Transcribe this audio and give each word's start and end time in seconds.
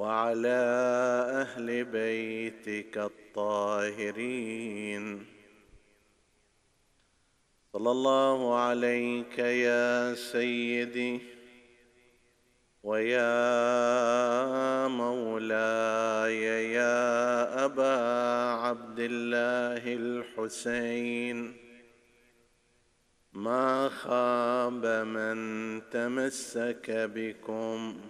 وعلى 0.00 0.60
أهل 1.44 1.84
بيتك 1.84 2.98
الطاهرين. 2.98 5.04
صلى 7.72 7.90
الله 7.90 8.58
عليك 8.58 9.38
يا 9.38 10.14
سيدي 10.14 11.20
ويا 12.82 13.28
مولاي 14.88 16.72
يا 16.72 17.64
أبا 17.64 17.96
عبد 18.64 18.98
الله 18.98 19.82
الحسين. 19.84 21.56
ما 23.32 23.88
خاب 23.88 24.86
من 24.86 25.38
تمسك 25.90 26.90
بكم 26.90 28.09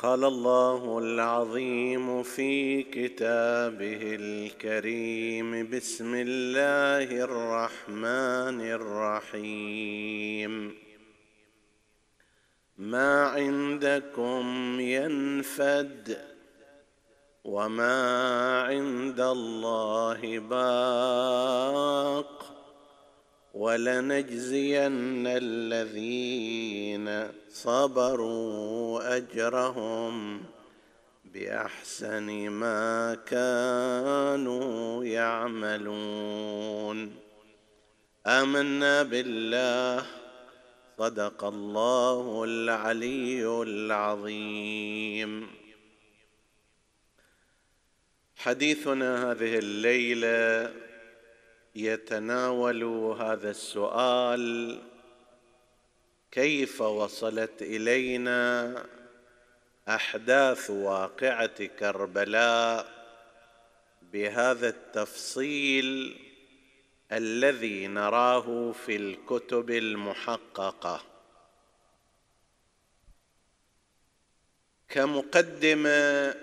قال 0.00 0.24
الله 0.24 0.98
العظيم 0.98 2.22
في 2.22 2.82
كتابه 2.82 3.98
الكريم 4.02 5.70
بسم 5.70 6.14
الله 6.14 7.24
الرحمن 7.24 8.60
الرحيم. 8.80 10.74
ما 12.78 13.24
عندكم 13.24 14.76
ينفد 14.80 16.18
وما 17.44 18.62
عند 18.62 19.20
الله 19.20 20.38
باق 20.38 22.44
ولنجزين 23.54 25.26
الذين 25.26 27.39
صبروا 27.62 29.16
أجرهم 29.16 30.42
بأحسن 31.24 32.48
ما 32.48 33.14
كانوا 33.14 35.04
يعملون. 35.04 37.16
آمنا 38.26 39.02
بالله. 39.02 40.06
صدق 40.98 41.44
الله 41.44 42.44
العلي 42.44 43.62
العظيم. 43.62 45.50
حديثنا 48.36 49.30
هذه 49.30 49.58
الليلة 49.58 50.72
يتناول 51.74 52.84
هذا 53.20 53.50
السؤال 53.50 54.78
كيف 56.32 56.80
وصلت 56.80 57.62
إلينا 57.62 58.86
أحداث 59.88 60.70
واقعة 60.70 61.64
كربلاء 61.66 63.00
بهذا 64.12 64.68
التفصيل 64.68 66.18
الذي 67.12 67.86
نراه 67.86 68.72
في 68.72 68.96
الكتب 68.96 69.70
المحققة؟ 69.70 71.04
كمقدمة 74.88 76.34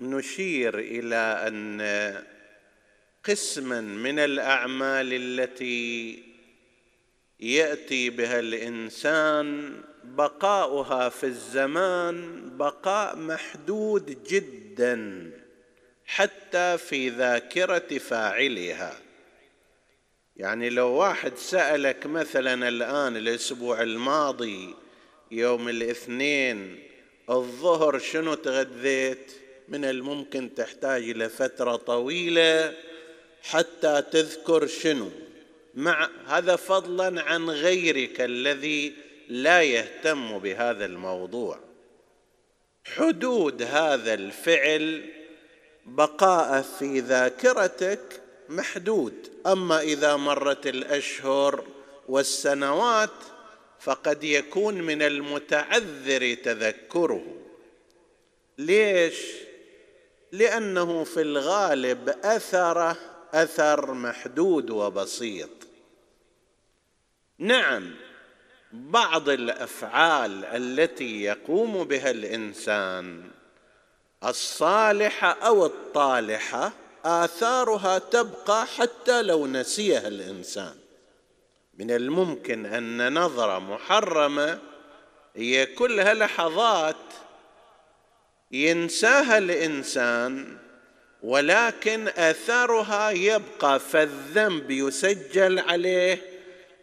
نشير 0.00 0.78
إلى 0.78 1.16
أن 1.48 1.82
قسما 3.24 3.80
من 3.80 4.18
الأعمال 4.18 5.12
التي 5.12 6.33
يأتي 7.44 8.10
بها 8.10 8.38
الإنسان 8.38 9.76
بقاؤها 10.04 11.08
في 11.08 11.24
الزمان 11.24 12.48
بقاء 12.56 13.16
محدود 13.16 14.24
جدا 14.28 15.30
حتى 16.06 16.78
في 16.78 17.08
ذاكرة 17.08 17.98
فاعلها. 17.98 18.98
يعني 20.36 20.70
لو 20.70 20.88
واحد 20.88 21.36
سألك 21.36 22.06
مثلا 22.06 22.68
الآن 22.68 23.16
الأسبوع 23.16 23.82
الماضي 23.82 24.74
يوم 25.30 25.68
الاثنين 25.68 26.78
الظهر 27.30 27.98
شنو 27.98 28.34
تغذيت؟ 28.34 29.32
من 29.68 29.84
الممكن 29.84 30.54
تحتاج 30.54 31.02
إلى 31.10 31.28
فترة 31.28 31.76
طويلة 31.76 32.74
حتى 33.42 34.02
تذكر 34.12 34.66
شنو؟ 34.66 35.10
مع 35.74 36.08
هذا 36.26 36.56
فضلا 36.56 37.22
عن 37.22 37.50
غيرك 37.50 38.20
الذي 38.20 38.94
لا 39.28 39.62
يهتم 39.62 40.38
بهذا 40.38 40.84
الموضوع. 40.84 41.58
حدود 42.84 43.62
هذا 43.62 44.14
الفعل 44.14 45.10
بقاء 45.86 46.62
في 46.62 47.00
ذاكرتك 47.00 48.22
محدود. 48.48 49.14
أما 49.46 49.80
إذا 49.80 50.16
مرت 50.16 50.66
الأشهر 50.66 51.64
والسنوات 52.08 53.10
فقد 53.80 54.24
يكون 54.24 54.82
من 54.82 55.02
المتعذر 55.02 56.34
تذكره. 56.34 57.24
ليش؟ 58.58 59.16
لأنه 60.32 61.04
في 61.04 61.20
الغالب 61.20 62.08
أثره 62.08 62.96
أثر 63.32 63.92
محدود 63.92 64.70
وبسيط. 64.70 65.63
نعم 67.44 67.94
بعض 68.72 69.28
الأفعال 69.28 70.44
التي 70.44 71.22
يقوم 71.22 71.84
بها 71.84 72.10
الإنسان 72.10 73.30
الصالحة 74.24 75.32
أو 75.32 75.66
الطالحة 75.66 76.72
آثارها 77.04 77.98
تبقى 77.98 78.66
حتى 78.66 79.22
لو 79.22 79.46
نسيها 79.46 80.08
الإنسان. 80.08 80.74
من 81.78 81.90
الممكن 81.90 82.66
أن 82.66 83.18
نظره 83.18 83.58
محرمة 83.58 84.58
هي 85.36 85.66
كلها 85.66 86.14
لحظات 86.14 86.96
ينساها 88.50 89.38
الإنسان 89.38 90.58
ولكن 91.22 92.08
اثرها 92.08 93.10
يبقى 93.10 93.80
فالذنب 93.80 94.70
يسجل 94.70 95.58
عليه 95.58 96.33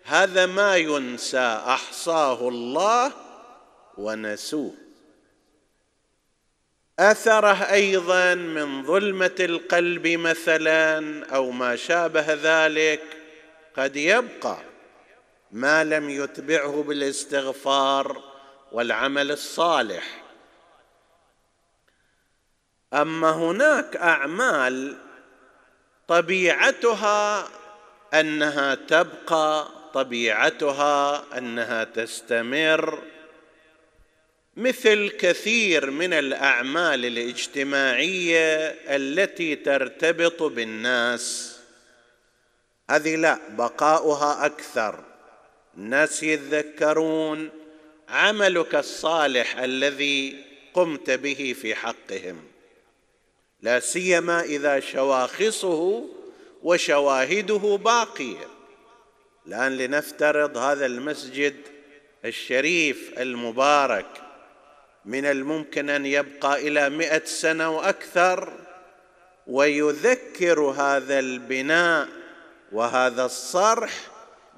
هذا 0.04 0.46
ما 0.46 0.78
ينسى 0.78 1.62
أحصاه 1.68 2.48
الله 2.48 3.12
ونسوه. 3.98 4.74
أثره 7.00 7.72
أيضا 7.72 8.34
من 8.36 8.84
ظلمة 8.84 9.36
القلب 9.40 10.08
مثلا 10.08 11.26
أو 11.26 11.52
ما 11.52 11.76
شابه 11.76 12.26
ذلك 12.28 13.04
قد 13.78 13.96
يبقى 13.96 14.58
ما 15.52 15.84
لم 15.84 16.10
يتبعه 16.10 16.84
بالاستغفار 16.88 18.24
والعمل 18.72 19.32
الصالح. 19.32 20.24
أما 22.94 23.32
هناك 23.32 23.96
أعمال 23.96 24.98
طبيعتها 26.08 27.48
أنها 28.14 28.76
تبقى 28.76 29.81
طبيعتها 29.94 31.26
أنها 31.38 31.84
تستمر 31.84 33.04
مثل 34.58 35.10
كثير 35.10 35.92
من 35.92 36.14
الأعمال 36.14 37.06
الاجتماعية 37.06 38.68
التي 38.96 39.56
ترتبط 39.56 40.44
بالناس. 40.44 41.58
هذه 42.90 43.16
لا 43.16 43.40
بقاؤها 43.50 44.46
أكثر. 44.46 45.04
الناس 45.78 46.24
يتذكرون 46.24 47.50
عملك 48.10 48.76
الصالح 48.76 49.58
الذي 49.58 50.46
قمت 50.74 51.10
به 51.10 51.56
في 51.62 51.76
حقهم. 51.76 52.44
لا 53.62 53.80
سيما 53.80 54.42
إذا 54.42 54.80
شواخصه 54.80 56.06
وشواهده 56.64 57.80
باقية. 57.84 58.61
الان 59.48 59.78
لنفترض 59.78 60.58
هذا 60.58 60.86
المسجد 60.86 61.56
الشريف 62.26 63.20
المبارك 63.20 64.08
من 65.06 65.26
الممكن 65.26 65.90
أن 65.90 66.06
يبقى 66.06 66.68
إلى 66.68 66.90
مئة 66.90 67.26
سنة 67.26 67.70
وأكثر 67.70 68.54
ويذكر 69.48 70.60
هذا 70.62 71.20
البناء 71.20 72.08
وهذا 72.72 73.26
الصرح 73.26 73.94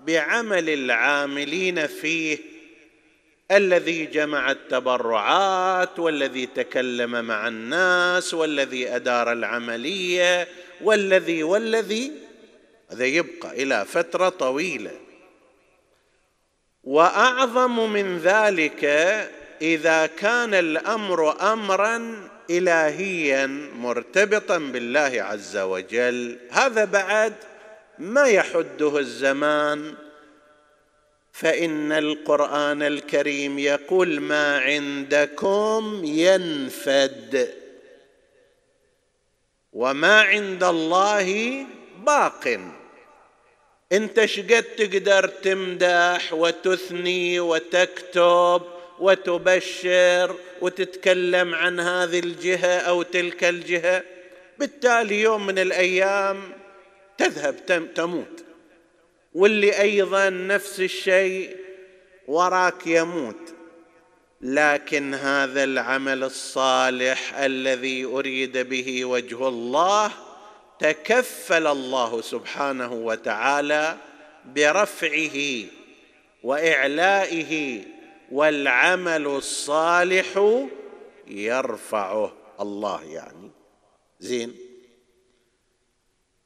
بعمل 0.06 0.70
العاملين 0.70 1.88
فيه 1.88 2.38
الذي 3.52 4.06
جمع 4.06 4.52
التبرعات 4.52 6.00
والذي 6.00 6.46
تكلم 6.46 7.26
مع 7.26 7.48
الناس 7.48 8.34
والذي 8.34 8.96
أدار 8.96 9.32
العملية 9.32 10.48
والذي 10.82 11.44
والذي 11.44 12.12
هذا 12.94 13.06
يبقى 13.06 13.64
إلى 13.64 13.86
فترة 13.86 14.30
طويلة. 14.30 14.92
وأعظم 16.84 17.94
من 17.94 18.18
ذلك 18.18 18.86
إذا 19.62 20.06
كان 20.06 20.54
الأمر 20.54 21.54
امرا 21.54 22.30
الهيا 22.50 23.46
مرتبطا 23.76 24.58
بالله 24.58 25.24
عز 25.24 25.58
وجل 25.58 26.40
هذا 26.52 26.86
بعد 26.86 27.34
ما 28.00 28.24
يحده 28.24 29.00
الزمان. 29.00 29.94
فإن 31.32 31.92
القرآن 31.92 32.84
الكريم 32.84 33.60
يقول 33.60 34.20
ما 34.20 34.60
عندكم 34.60 36.02
ينفد 36.04 37.54
وما 39.74 40.22
عند 40.22 40.64
الله 40.64 41.66
باق. 42.06 42.60
انت 43.94 44.26
شقد 44.26 44.64
تقدر 44.64 45.28
تمدح 45.28 46.34
وتثني 46.34 47.40
وتكتب 47.40 48.62
وتبشر 49.00 50.36
وتتكلم 50.62 51.56
عن 51.56 51.80
هذه 51.80 52.20
الجهة 52.20 52.78
أو 52.78 53.02
تلك 53.02 53.44
الجهة؟ 53.44 54.04
بالتالي 54.60 55.22
يوم 55.22 55.46
من 55.46 55.60
الأيام 55.60 56.52
تذهب 57.18 57.94
تموت. 57.96 58.44
واللي 59.34 59.82
أيضا 59.82 60.30
نفس 60.30 60.80
الشيء 60.80 61.58
وراك 62.28 62.88
يموت. 62.88 63.54
لكن 64.42 65.14
هذا 65.14 65.64
العمل 65.64 66.24
الصالح 66.24 67.38
الذي 67.38 68.06
أريد 68.06 68.58
به 68.58 69.06
وجه 69.06 69.48
الله 69.48 70.12
تكفل 70.80 71.68
الله 71.68 72.22
سبحانه 72.22 72.94
وتعالى 72.94 73.98
برفعه 74.46 75.66
وإعلائه 76.44 77.84
والعمل 78.32 79.26
الصالح 79.26 80.60
يرفعه. 81.28 82.34
الله 82.60 83.04
يعني. 83.04 83.52
زين. 84.20 84.56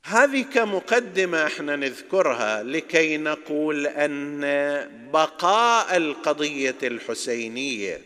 هذه 0.03 0.41
كمقدمة 0.41 1.45
إحنا 1.45 1.75
نذكرها 1.75 2.63
لكي 2.63 3.17
نقول 3.17 3.87
أن 3.87 4.41
بقاء 5.13 5.97
القضية 5.97 6.75
الحسينية 6.83 8.01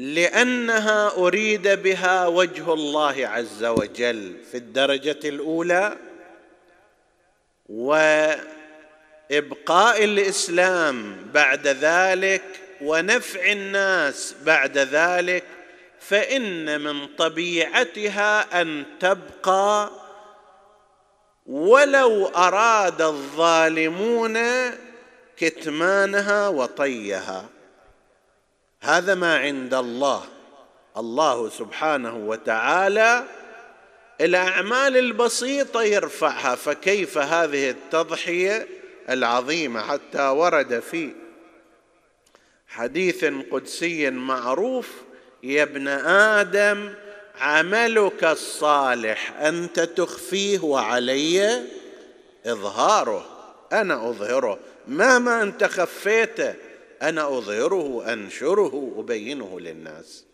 لأنها 0.00 1.16
أريد 1.16 1.68
بها 1.68 2.26
وجه 2.26 2.72
الله 2.72 3.26
عز 3.26 3.64
وجل 3.64 4.36
في 4.50 4.56
الدرجة 4.56 5.18
الأولى 5.24 5.96
وإبقاء 7.68 8.44
الإسلام 10.04 11.16
بعد 11.34 11.66
ذلك 11.66 12.42
ونفع 12.80 13.52
الناس 13.52 14.34
بعد 14.44 14.78
ذلك 14.78 15.44
فإن 16.00 16.80
من 16.80 17.06
طبيعتها 17.06 18.62
أن 18.62 18.84
تبقى 19.00 19.90
ولو 21.46 22.26
أراد 22.26 23.02
الظالمون 23.02 24.38
كتمانها 25.36 26.48
وطيها. 26.48 27.59
هذا 28.82 29.14
ما 29.14 29.38
عند 29.38 29.74
الله. 29.74 30.24
الله 30.96 31.48
سبحانه 31.48 32.16
وتعالى 32.16 33.24
الاعمال 34.20 34.96
البسيطة 34.96 35.82
يرفعها 35.82 36.54
فكيف 36.54 37.18
هذه 37.18 37.70
التضحية 37.70 38.68
العظيمة 39.10 39.80
حتى 39.80 40.22
ورد 40.22 40.80
في 40.80 41.12
حديث 42.68 43.24
قدسي 43.24 44.10
معروف 44.10 44.88
يا 45.42 45.62
ابن 45.62 45.88
آدم 46.38 46.94
عملك 47.40 48.24
الصالح 48.24 49.40
أنت 49.40 49.80
تخفيه 49.80 50.58
وعلي 50.60 51.62
إظهاره 52.46 53.26
أنا 53.72 54.10
أظهره. 54.10 54.58
مهما 54.88 55.42
أنت 55.42 55.64
خفيته 55.64 56.54
أنا 57.02 57.38
أظهره 57.38 58.12
انشره 58.12 58.94
أبينه 58.98 59.60
للناس. 59.60 60.24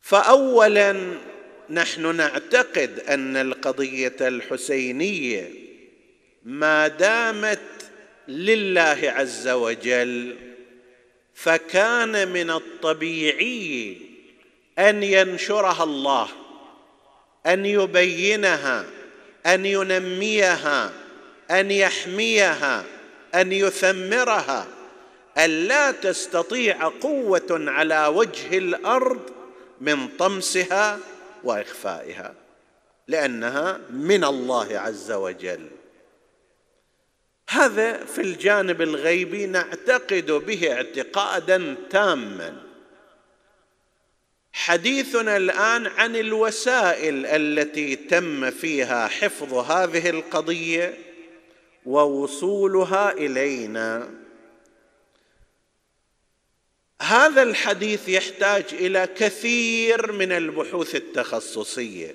فاولا 0.00 1.18
نحن 1.70 2.16
نعتقد 2.16 3.00
أن 3.00 3.36
القضية 3.36 4.16
الحسينية 4.20 5.50
ما 6.44 6.88
دامت 6.88 7.60
لله 8.28 8.98
عز 9.02 9.48
وجل 9.48 10.36
فكان 11.34 12.28
من 12.28 12.50
الطبيعي 12.50 13.98
أن 14.78 15.02
ينشرها 15.02 15.84
الله 15.84 16.28
أن 17.46 17.66
يبينها 17.66 18.86
أن 19.46 19.66
ينميها 19.66 20.92
أن 21.50 21.70
يحميها 21.70 22.84
أن 23.34 23.52
يثمرها 23.52 24.66
أن 25.38 25.50
لا 25.50 25.90
تستطيع 25.90 26.88
قوة 26.88 27.46
على 27.50 28.06
وجه 28.06 28.58
الأرض 28.58 29.20
من 29.80 30.08
طمسها 30.08 30.98
وإخفائها 31.44 32.34
لأنها 33.08 33.80
من 33.90 34.24
الله 34.24 34.78
عز 34.78 35.12
وجل. 35.12 35.68
هذا 37.48 38.04
في 38.04 38.20
الجانب 38.20 38.82
الغيبي 38.82 39.46
نعتقد 39.46 40.30
به 40.30 40.72
اعتقادا 40.72 41.76
تاما. 41.90 42.62
حديثنا 44.52 45.36
الآن 45.36 45.86
عن 45.86 46.16
الوسائل 46.16 47.26
التي 47.26 47.96
تم 47.96 48.50
فيها 48.50 49.08
حفظ 49.08 49.54
هذه 49.54 50.10
القضية 50.10 51.11
ووصولها 51.86 53.12
إلينا. 53.12 54.08
هذا 57.02 57.42
الحديث 57.42 58.08
يحتاج 58.08 58.64
إلى 58.72 59.08
كثير 59.16 60.12
من 60.12 60.32
البحوث 60.32 60.94
التخصصية 60.94 62.14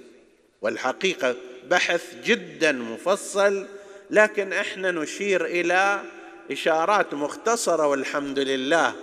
والحقيقة 0.61 1.35
بحث 1.69 2.15
جدا 2.23 2.71
مفصل 2.71 3.67
لكن 4.09 4.53
إحنا 4.53 4.91
نشير 4.91 5.45
إلى 5.45 6.03
إشارات 6.51 7.13
مختصرة 7.13 7.87
والحمد 7.87 8.39
لله 8.39 8.93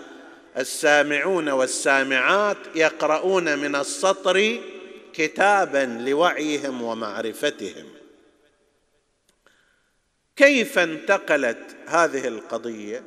السامعون 0.58 1.48
والسامعات 1.48 2.56
يقرؤون 2.74 3.58
من 3.58 3.76
السطر 3.76 4.58
كتابا 5.12 5.98
لوعيهم 6.06 6.82
ومعرفتهم. 6.82 8.03
كيف 10.36 10.78
انتقلت 10.78 11.76
هذه 11.86 12.28
القضية؟ 12.28 13.02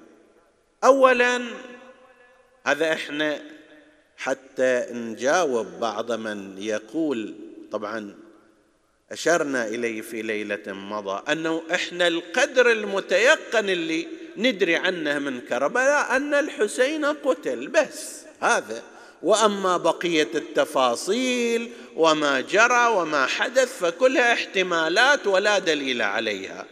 اولا 0.84 1.42
هذا 2.66 2.94
إحنا 2.94 3.42
حتى 4.18 4.86
نجاوب 4.92 5.68
بعض 5.80 6.12
من 6.12 6.56
يقول 6.58 7.36
طبعا 7.72 8.16
أشرنا 9.12 9.68
إليه 9.68 10.02
في 10.02 10.22
ليلة 10.22 10.74
مضى 10.74 11.32
أنه 11.32 11.62
إحنا 11.72 12.08
القدر 12.08 12.72
المتيقن 12.72 13.70
اللي 13.70 14.08
ندري 14.38 14.76
عنه 14.76 15.20
من 15.20 15.42
كربلاء 15.42 16.16
أن 16.16 16.34
الحسين 16.34 17.06
قتل 17.06 17.68
بس 17.68 18.22
هذا. 18.42 18.84
وأما 19.24 19.78
بقية 19.78 20.28
التفاصيل 20.36 21.72
وما 21.96 22.42
جرى 22.42 22.88
وما 22.88 23.26
حدث 23.26 23.80
فكلها 23.80 24.34
احتمالات 24.34 25.28
ولا 25.28 25.60
دليل 25.60 26.02
عليها. 26.02 26.66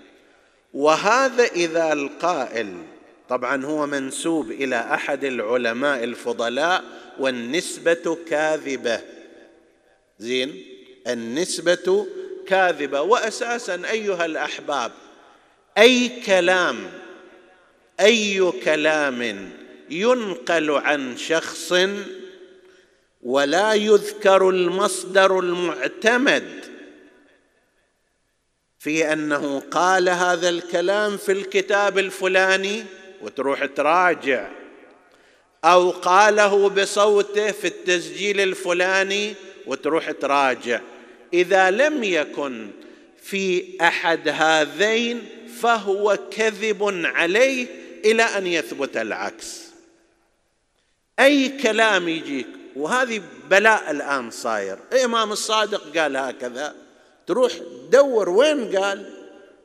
وهذا 0.75 1.43
إذا 1.43 1.93
القائل 1.93 2.73
طبعا 3.29 3.65
هو 3.65 3.85
منسوب 3.85 4.51
إلى 4.51 4.75
أحد 4.75 5.23
العلماء 5.23 6.03
الفضلاء 6.03 6.83
والنسبة 7.19 8.17
كاذبة. 8.29 9.01
زين؟ 10.19 10.65
النسبة 11.07 12.07
كاذبة. 12.47 13.01
واساسا 13.01 13.81
أيها 13.91 14.25
الأحباب 14.25 14.91
أي 15.77 16.21
كلام 16.25 16.91
أي 17.99 18.51
كلام 18.51 19.49
ينقل 19.89 20.71
عن 20.71 21.17
شخص 21.17 21.73
ولا 23.23 23.73
يذكر 23.73 24.49
المصدر 24.49 25.39
المعتمد 25.39 26.74
في 28.85 29.13
أنه 29.13 29.59
قال 29.71 30.09
هذا 30.09 30.49
الكلام 30.49 31.17
في 31.17 31.31
الكتاب 31.31 31.99
الفلاني 31.99 32.85
وتروح 33.21 33.65
تراجع. 33.65 34.49
أو 35.63 35.89
قاله 35.89 36.69
بصوته 36.69 37.51
في 37.51 37.67
التسجيل 37.67 38.39
الفلاني 38.39 39.33
وتروح 39.67 40.11
تراجع. 40.11 40.81
إذا 41.33 41.71
لم 41.71 42.03
يكن 42.03 42.71
في 43.23 43.77
أحد 43.81 44.27
هذين 44.27 45.27
فهو 45.61 46.19
كذب 46.31 47.01
عليه 47.05 47.67
إلى 48.05 48.23
أن 48.23 48.47
يثبت 48.47 48.97
العكس. 48.97 49.61
أي 51.19 51.49
كلام 51.49 52.09
يجيك؟ 52.09 52.47
وهذه 52.75 53.21
بلاء 53.49 53.91
الآن 53.91 54.31
صاير. 54.31 54.77
الامام 54.91 55.31
الصادق 55.31 55.97
قال 55.97 56.17
هكذا. 56.17 56.84
تروح 57.27 57.53
تدور 57.53 58.29
وين 58.29 58.77
قال؟ 58.77 59.13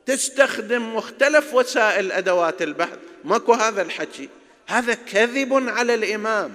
تستخدم 0.05 0.95
مختلف 0.95 1.53
وسائل 1.53 2.11
أدوات 2.11 2.61
البحث. 2.61 2.97
ماكو 3.23 3.53
هذا 3.53 3.81
الحكي. 3.81 4.29
هذا 4.67 4.93
كذب 4.93 5.69
على 5.69 5.93
الإمام. 5.93 6.51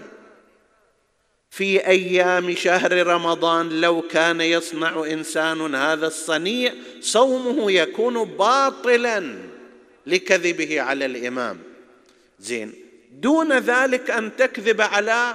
في 1.51 1.87
أيام 1.87 2.55
شهر 2.55 3.07
رمضان 3.07 3.81
لو 3.81 4.03
كان 4.03 4.41
يصنع 4.41 5.05
إنسان 5.05 5.75
هذا 5.75 6.07
الصنيع 6.07 6.73
صومه 7.01 7.73
يكون 7.73 8.25
باطلا 8.25 9.39
لكذبه 10.07 10.81
على 10.81 11.07
الإمام. 11.07 11.59
زين. 12.41 12.75
دون 13.13 13.59
ذلك 13.59 14.11
أن 14.11 14.37
تكذب 14.37 14.81
على 14.81 15.35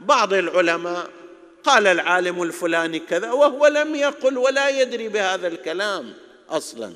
بعض 0.00 0.32
العلماء. 0.32 1.10
قال 1.64 1.86
العالم 1.86 2.42
الفلاني 2.42 2.98
كذا 2.98 3.32
وهو 3.32 3.66
لم 3.66 3.94
يقل 3.94 4.38
ولا 4.38 4.68
يدري 4.68 5.08
بهذا 5.08 5.48
الكلام 5.48 6.14
أصلا. 6.48 6.92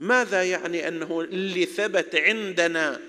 ماذا 0.00 0.42
يعني 0.42 0.88
أنه 0.88 1.20
اللي 1.20 1.66
ثبت 1.66 2.16
عندنا 2.16 3.00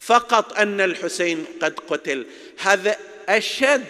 فقط 0.00 0.58
أن 0.58 0.80
الحسين 0.80 1.44
قد 1.60 1.80
قتل؟ 1.80 2.26
هذا 2.58 2.96
أشد 3.28 3.84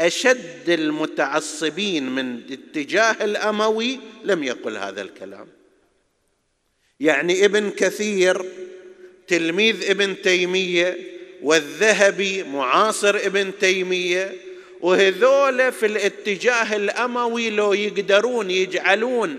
أشد 0.00 0.68
المتعصبين 0.70 2.10
من 2.10 2.40
اتجاه 2.50 3.24
الأموي 3.24 4.00
لم 4.24 4.44
يقل 4.44 4.76
هذا 4.76 5.02
الكلام. 5.02 5.48
يعني 7.00 7.44
ابن 7.44 7.70
كثير 7.70 8.44
تلميذ 9.28 9.90
ابن 9.90 10.22
تيمية 10.22 10.98
والذهبي 11.42 12.42
معاصر 12.42 13.16
ابن 13.16 13.58
تيمية 13.60 14.49
وهذول 14.82 15.72
في 15.72 15.86
الاتجاه 15.86 16.76
الأموي 16.76 17.50
لو 17.50 17.72
يقدرون 17.72 18.50
يجعلون 18.50 19.38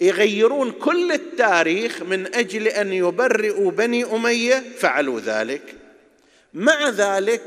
يغيرون 0.00 0.72
كل 0.72 1.12
التاريخ 1.12 2.02
من 2.02 2.34
أجل 2.34 2.68
أن 2.68 2.92
يبرئوا 2.92 3.70
بني 3.70 4.04
أمية 4.04 4.64
فعلوا 4.78 5.20
ذلك. 5.20 5.62
مع 6.54 6.88
ذلك 6.88 7.42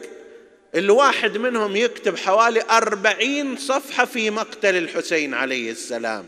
الواحد 0.75 1.37
منهم 1.37 1.75
يكتب 1.75 2.17
حوالي 2.17 2.63
أربعين 2.69 3.57
صفحة 3.57 4.05
في 4.05 4.29
مقتل 4.29 4.75
الحسين 4.75 5.33
عليه 5.33 5.71
السلام. 5.71 6.25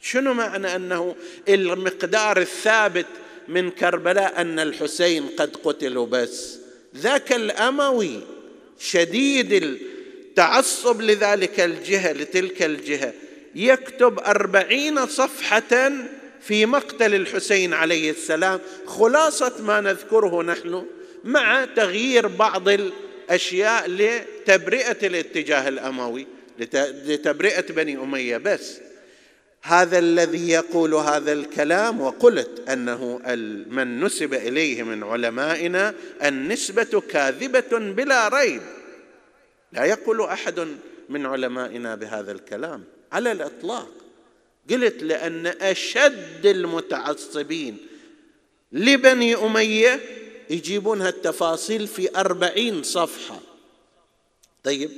شنو 0.00 0.34
معنى 0.34 0.76
أنه 0.76 1.16
المقدار 1.48 2.40
الثابت 2.40 3.06
من 3.48 3.70
كربلاء 3.70 4.40
أن 4.40 4.58
الحسين 4.58 5.26
قد 5.26 5.56
قتل 5.64 6.06
بس؟ 6.06 6.58
ذاك 6.96 7.32
الأموي 7.32 8.20
شديد 8.78 9.52
التعصب 10.36 11.02
لذلك 11.02 11.60
الجهة 11.60 12.12
لتلك 12.12 12.62
الجهة. 12.62 13.12
يكتب 13.54 14.18
أربعين 14.18 15.06
صفحة 15.06 15.92
في 16.40 16.66
مقتل 16.66 17.14
الحسين 17.14 17.74
عليه 17.74 18.10
السلام. 18.10 18.60
خلاصة 18.86 19.52
ما 19.62 19.80
نذكره 19.80 20.42
نحن 20.42 20.84
مع 21.24 21.64
تغيير 21.76 22.26
بعض 22.26 22.68
الأشياء 22.68 23.90
لتبرئة 23.90 25.06
الاتجاه 25.06 25.68
الأموي 25.68 26.26
لتبرئة 27.06 27.72
بني 27.72 27.96
أمية. 27.96 28.36
بس 28.36 28.78
هذا 29.62 29.98
الذي 29.98 30.48
يقول 30.50 30.94
هذا 30.94 31.32
الكلام 31.32 32.00
وقلت 32.00 32.68
أنه 32.68 33.20
من 33.68 34.00
نسب 34.00 34.34
إليه 34.34 34.82
من 34.82 35.04
علمائنا 35.04 35.94
النسبة 36.24 37.02
كاذبة 37.10 37.78
بلا 37.78 38.28
ريب. 38.28 38.62
لا 39.72 39.84
يقول 39.84 40.22
أحد 40.22 40.68
من 41.08 41.26
علمائنا 41.26 41.94
بهذا 41.94 42.32
الكلام 42.32 42.84
على 43.12 43.32
الإطلاق. 43.32 43.88
قلت 44.70 45.02
لأن 45.02 45.46
أشد 45.46 46.46
المتعصبين 46.46 47.76
لبني 48.72 49.34
أمية 49.34 50.00
يجيبون 50.50 51.02
هالتفاصيل 51.02 51.86
في 51.86 52.16
أربعين 52.16 52.82
صفحة. 52.82 53.40
طيب 54.64 54.90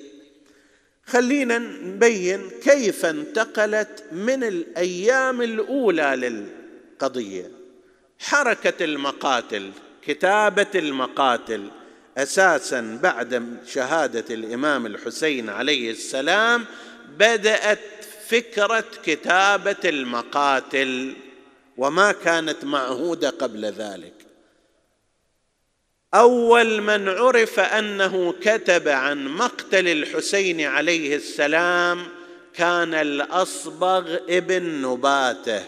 خلينا 1.07 1.59
نبين 1.59 2.51
كيف 2.51 3.07
انتقلت 3.07 4.05
من 4.13 4.45
الأيام 4.45 5.43
الأولى 5.43 6.17
للقضية. 6.17 7.51
حركة 8.19 8.85
المقاتل 8.85 9.71
كتابة 10.07 10.67
المقاتل 10.75 11.69
أساسا 12.19 12.99
بعد 13.03 13.57
شهادة 13.67 14.35
الإمام 14.35 14.87
الحسين 14.87 15.49
عليه 15.51 15.91
السلام 15.91 16.65
بدأت 17.19 17.81
فكرة 18.29 18.85
كتابة 19.05 19.77
المقاتل 19.85 21.15
وما 21.77 22.13
كانت 22.13 22.65
معهودة 22.65 23.31
قبل 23.31 23.65
ذلك. 23.65 24.15
أول 26.15 26.81
من 26.81 27.09
عرف 27.09 27.61
أنه 27.61 28.35
كتب 28.41 28.89
عن 28.89 29.29
مقتل 29.29 29.89
الحسين 29.89 30.61
عليه 30.61 31.17
السلام 31.17 32.07
كان 32.55 32.95
الأصبغ 32.95 34.17
ابن 34.29 34.83
نباتة 34.83 35.65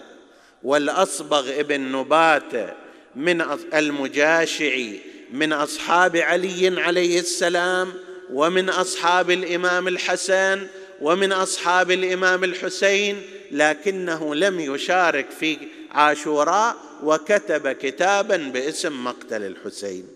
والأصبغ 0.62 1.60
ابن 1.60 1.80
نباتة 1.80 2.72
من 3.16 3.40
المجاشعي 3.74 5.09
من 5.32 5.52
أصحاب 5.52 6.16
علي 6.16 6.80
عليه 6.80 7.20
السلام 7.20 7.92
ومن 8.32 8.68
أصحاب 8.68 9.30
الإمام 9.30 9.88
الحسن 9.88 10.66
ومن 11.00 11.32
أصحاب 11.32 11.90
الإمام 11.90 12.44
الحسين 12.44 13.22
لكنه 13.50 14.34
لم 14.34 14.60
يشارك 14.60 15.30
في 15.30 15.58
عاشوراء 15.90 16.76
وكتب 17.02 17.72
كتابا 17.72 18.36
باسم 18.36 19.04
مقتل 19.04 19.42
الحسين. 19.42 20.08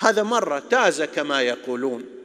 هذا 0.00 0.22
مرة 0.22 0.62
تاز 0.70 1.02
كما 1.02 1.42
يقولون. 1.42 2.17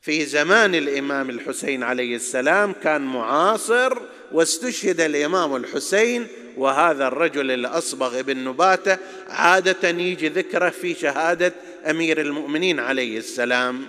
في 0.00 0.24
زمان 0.24 0.74
الإمام 0.74 1.30
الحسين 1.30 1.82
عليه 1.82 2.16
السلام 2.16 2.72
كان 2.72 3.00
معاصر 3.00 3.98
واستشهد 4.32 5.00
الإمام 5.00 5.56
الحسين 5.56 6.26
وهذا 6.56 7.08
الرجل 7.08 7.50
الأصبغ 7.50 8.18
ابن 8.20 8.44
نباتة 8.44 8.98
عادة 9.28 9.88
يجي 9.88 10.28
ذكره 10.28 10.70
في 10.70 10.94
شهادة 10.94 11.52
أمير 11.90 12.20
المؤمنين 12.20 12.80
عليه 12.80 13.18
السلام. 13.18 13.86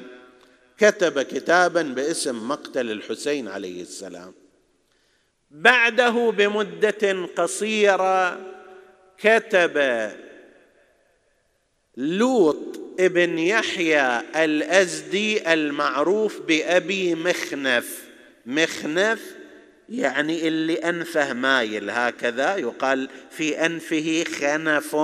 كتب 0.78 1.22
كتابا 1.22 1.82
باسم 1.82 2.48
مقتل 2.48 2.92
الحسين 2.92 3.48
عليه 3.48 3.82
السلام. 3.82 4.34
بعده 5.52 6.32
بمدة 6.32 7.28
قصيرة 7.38 8.40
كتب 9.18 10.10
لوط 11.98 12.79
ابن 13.00 13.40
يحيى 13.40 14.22
الأزدي 14.36 15.54
المعروف 15.54 16.42
بأبي 16.42 17.16
مخنف. 17.16 18.04
مخنف 18.46 19.22
يعني 19.90 20.48
اللي 20.48 20.74
أنفه 20.74 21.34
مايل. 21.34 21.90
هكذا 21.90 22.58
يقال 22.58 23.10
في 23.32 23.66
أنفه 23.66 24.24
خنف 24.24 24.98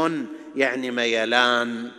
يعني 0.56 0.92
ميلان. 0.92 1.92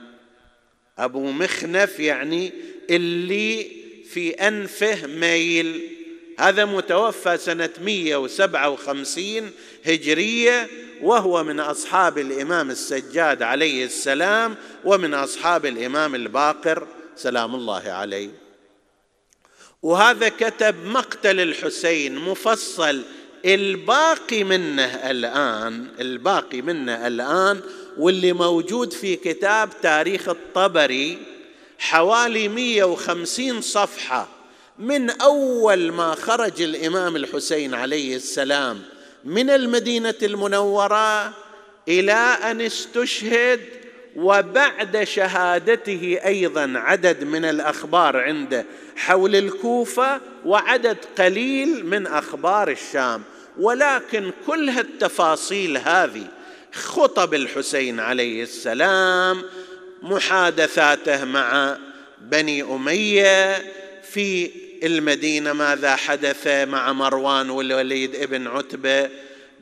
أبو 0.99 1.31
مخنف 1.31 2.00
يعني 2.00 2.53
اللي 2.91 3.67
في 4.11 4.31
أنفه 4.31 5.07
ميل. 5.07 5.96
هذا 6.38 6.64
متوفى 6.64 7.37
سنة 7.37 7.71
157 7.81 9.50
هجرية 9.87 10.69
وهو 11.02 11.45
من 11.45 11.61
أصحاب 11.61 12.19
الإمام 12.19 12.71
السجاد 12.71 13.43
عليه 13.43 13.85
السلام 13.85 14.57
ومن 14.85 15.14
أصحاب 15.14 15.66
الإمام 15.66 16.14
الباقر 16.14 16.87
سلام 17.16 17.55
الله 17.55 17.83
عليه. 17.90 18.31
وهذا 19.83 20.28
كتب 20.28 20.75
مقتل 20.85 21.40
الحسين 21.40 22.19
مفصل 22.19 23.02
الباقي 23.45 24.45
منه 24.45 24.85
الآن 24.85 25.88
الباقي 26.00 26.62
منه 26.62 27.07
الآن 27.07 27.61
واللي 27.99 28.33
موجود 28.33 28.93
في 28.93 29.16
كتاب 29.16 29.71
تاريخ 29.83 30.28
الطبري 30.28 31.19
حوالي 31.78 32.49
150 32.49 33.61
صفحة. 33.61 34.36
من 34.78 35.11
أول 35.11 35.92
ما 35.92 36.14
خرج 36.14 36.62
الإمام 36.62 37.16
الحسين 37.16 37.75
عليه 37.75 38.16
السلام 38.16 38.83
من 39.25 39.50
المدينة 39.50 40.14
المنورة 40.23 41.33
إلى 41.88 42.12
أن 42.42 42.61
استشهد 42.61 43.61
وبعد 44.16 45.04
شهادته 45.04 46.18
أيضا 46.25 46.73
عدد 46.76 47.25
من 47.25 47.45
الأخبار 47.45 48.16
عنده 48.16 48.66
حول 48.97 49.37
الكوفة 49.37 50.21
وعدد 50.45 50.97
قليل 51.18 51.87
من 51.87 52.06
أخبار 52.06 52.71
الشام. 52.71 53.23
ولكن 53.59 54.30
كل 54.47 54.68
هالتفاصيل 54.68 55.78
هذه 55.78 56.26
خطب 56.73 57.35
الحسين 57.35 58.00
عليه 58.00 58.42
السلام 58.42 59.42
محادثاته 60.02 61.25
مع 61.25 61.76
بني 62.21 62.62
أمية 62.62 63.62
في 64.02 64.50
المدينة 64.83 65.52
ماذا 65.52 65.97
حدث 65.97 66.47
مع 66.47 66.92
مروان 66.92 67.50
والوليد 67.50 68.14
ابن 68.14 68.47
عتبة؟ 68.47 69.11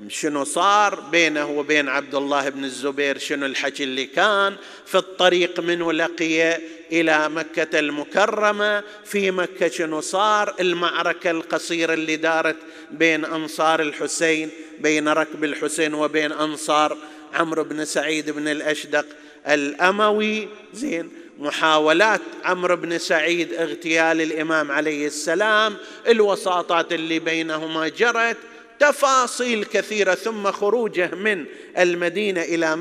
شنو 0.08 0.44
صار 0.44 1.00
بينه 1.00 1.50
وبين 1.50 1.88
عبد 1.88 2.14
الله 2.14 2.48
بن 2.48 2.64
الزبير؟ 2.64 3.18
شنو 3.18 3.46
الحكي 3.46 3.84
اللي 3.84 4.06
كان 4.06 4.56
في 4.86 4.94
الطريق 4.98 5.60
من 5.60 5.90
لقي 5.90 6.58
إلى 6.92 7.28
مكة 7.28 7.78
المكرمة؟ 7.78 8.82
في 9.04 9.30
مكة 9.30 9.68
شنو 9.68 10.00
صار؟ 10.00 10.54
المعركة 10.60 11.30
القصيرة 11.30 11.94
اللي 11.94 12.16
دارت 12.16 12.56
بين 12.90 13.24
أنصار 13.24 13.82
الحسين 13.82 14.50
بين 14.78 15.08
ركب 15.08 15.44
الحسين 15.44 15.94
وبين 15.94 16.32
أنصار 16.32 16.96
عمرو 17.34 17.64
بن 17.64 17.84
سعيد 17.84 18.30
بن 18.30 18.48
الأشدق 18.48 19.06
الأموي. 19.46 20.48
زين. 20.74 21.23
محاولات 21.38 22.20
عمرو 22.44 22.76
بن 22.76 22.98
سعيد 22.98 23.52
اغتيال 23.52 24.20
الإمام 24.20 24.72
عليه 24.72 25.06
السلام 25.06 25.76
الوساطات 26.08 26.92
اللي 26.92 27.18
بينهما 27.18 27.88
جرت 27.88 28.36
تفاصيل 28.80 29.64
كثيرة 29.64 30.14
ثم 30.14 30.50
خروجه 30.50 31.14
من 31.14 31.44
المدينة 31.78 32.42
إلى 32.42 32.78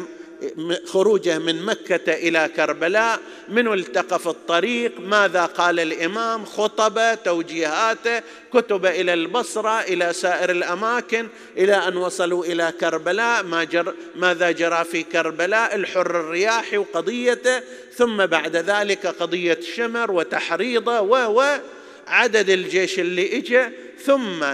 خروجه 0.86 1.40
من 1.40 1.66
مكة 1.66 2.14
إلى 2.14 2.50
كربلاء 2.56 3.20
من 3.50 3.74
التقى 3.74 4.20
في 4.20 4.28
الطريق 4.28 5.00
ماذا 5.00 5.46
قال 5.46 5.80
الإمام؟ 5.80 6.46
خطبة 6.46 7.14
توجيهاته 7.14 8.22
كتب 8.54 8.86
إلى 8.86 9.14
البصرة 9.14 9.82
إلى 9.82 10.14
سائر 10.14 10.52
الأماكن 10.52 11.28
إلى 11.58 11.76
أن 11.76 11.98
وصلوا 11.98 12.46
إلى 12.46 12.74
كربلاء. 12.80 13.44
ما 13.44 13.64
جر 13.64 13.94
ماذا 14.16 14.52
جرى 14.52 14.84
في 14.84 15.04
كربلاء؟ 15.04 15.76
الحر 15.76 16.20
الرياحي 16.20 16.78
وقضيته. 16.78 17.62
ثم 17.96 18.26
بعد 18.26 18.56
ذلك 18.56 19.08
قضية 19.08 19.60
شمر 19.76 20.12
وتحريضة 20.12 21.02
و 21.02 21.60
عدد 22.08 22.50
الجيش 22.50 23.00
اللي 23.00 23.38
اجى 23.38 23.70
ثم 24.06 24.46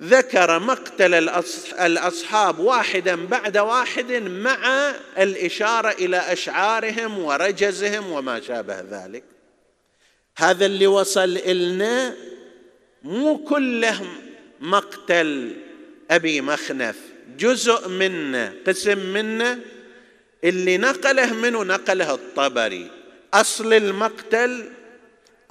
ذكر 0.00 0.58
مقتل 0.58 1.14
الأصحاب 1.80 2.58
واحدا 2.58 3.26
بعد 3.26 3.58
واحد 3.58 4.12
مع 4.12 4.90
الإشارة 5.18 5.90
إلى 5.90 6.16
أشعارهم 6.16 7.18
ورجزهم 7.18 8.12
وما 8.12 8.40
شابه 8.40 8.80
ذلك. 8.80 9.24
هذا 10.36 10.66
اللي 10.66 10.86
وصل 10.86 11.36
إلنا 11.36 12.14
مو 13.02 13.38
كله 13.38 14.06
مقتل 14.60 15.56
أبي 16.10 16.40
مخنف. 16.40 16.96
جزء 17.38 17.88
منه 17.88 18.54
قسم 18.66 18.98
منه. 18.98 19.58
اللي 20.44 20.78
نقله 20.78 21.32
منه 21.32 21.64
نقله 21.64 22.14
الطبري. 22.14 22.90
أصل 23.34 23.72
المقتل 23.72 24.70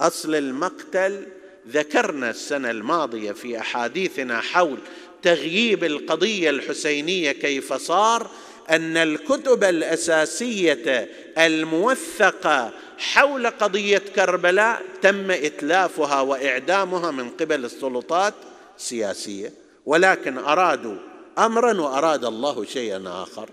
أصل 0.00 0.34
المقتل 0.34 1.26
ذكرنا 1.68 2.30
السنة 2.30 2.70
الماضية 2.70 3.32
في 3.32 3.58
أحاديثنا 3.58 4.40
حول 4.40 4.78
تغييب 5.22 5.84
القضية 5.84 6.50
الحسينية 6.50 7.32
كيف 7.32 7.72
صار 7.72 8.30
أن 8.70 8.96
الكتب 8.96 9.64
الأساسية 9.64 11.08
الموثقة 11.38 12.72
حول 12.98 13.46
قضية 13.46 14.02
كربلاء 14.16 14.82
تم 15.02 15.30
إتلافها 15.30 16.20
وإعدامها 16.20 17.10
من 17.10 17.30
قبل 17.30 17.64
السلطات 17.64 18.34
السياسيه 18.78 19.52
ولكن 19.86 20.38
أرادوا 20.38 20.96
امرا 21.38 21.80
وأراد 21.80 22.24
الله 22.24 22.64
شيئا 22.64 23.02
آخر. 23.06 23.48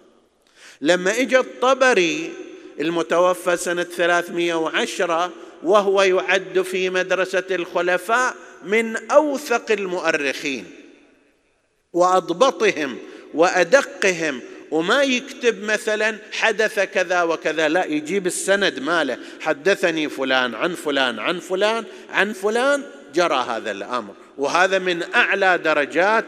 لما 0.82 1.20
اجى 1.20 1.40
الطبري 1.40 2.32
المتوفى 2.80 3.58
سنة 3.58 3.84
310 3.84 5.32
وهو 5.64 6.02
يعد 6.02 6.62
في 6.62 6.90
مدرسة 6.90 7.44
الخلفاء 7.52 8.36
من 8.66 9.12
أوثق 9.12 9.72
المؤرخين. 9.72 10.66
وأضبطهم 11.94 12.98
وأدقهم. 13.34 14.42
وما 14.72 15.04
يكتب 15.04 15.64
مثلا 15.64 16.18
حدث 16.32 16.80
كذا 16.80 17.24
وكذا. 17.24 17.70
لا 17.70 17.86
يجيب 17.86 18.28
السند 18.28 18.80
ماله. 18.80 19.18
حدثني 19.42 20.10
فلان 20.10 20.56
عن 20.56 20.76
فلان 20.76 21.20
عن 21.20 21.40
فلان 21.40 21.86
عن 22.10 22.34
فلان 22.34 22.84
جرى 23.14 23.46
هذا 23.50 23.72
الأمر. 23.72 24.14
وهذا 24.38 24.80
من 24.80 25.04
أعلى 25.16 25.58
درجات 25.58 26.26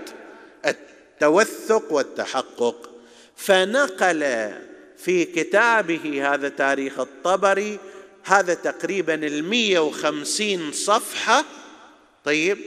التوثق 0.65 1.91
والتحقق. 1.91 2.89
فنقل 3.35 4.51
في 4.97 5.25
كتابه 5.25 6.33
هذا 6.33 6.49
تاريخ 6.49 6.99
الطبري 6.99 7.79
هذا 8.23 8.53
تقريبا 8.53 9.13
المية 9.13 9.79
وخمسين 9.79 10.71
صفحة 10.71 11.45
طيب 12.23 12.57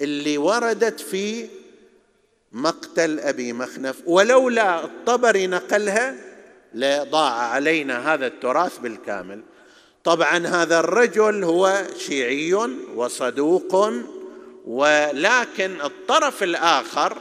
اللي 0.00 0.38
وردت 0.38 1.00
في 1.00 1.46
مقتل 2.52 3.20
أبي 3.20 3.52
مخنف. 3.52 3.96
ولولا 4.06 4.84
الطبري 4.84 5.46
نقلها 5.46 6.16
لضاع 6.74 7.32
علينا 7.32 8.14
هذا 8.14 8.26
التراث 8.26 8.78
بالكامل. 8.78 9.42
طبعا 10.04 10.46
هذا 10.46 10.80
الرجل 10.80 11.44
هو 11.44 11.86
شيعي 11.98 12.54
وصدوق 12.94 13.92
ولكن 14.66 15.80
الطرف 15.80 16.42
الآخر 16.42 17.18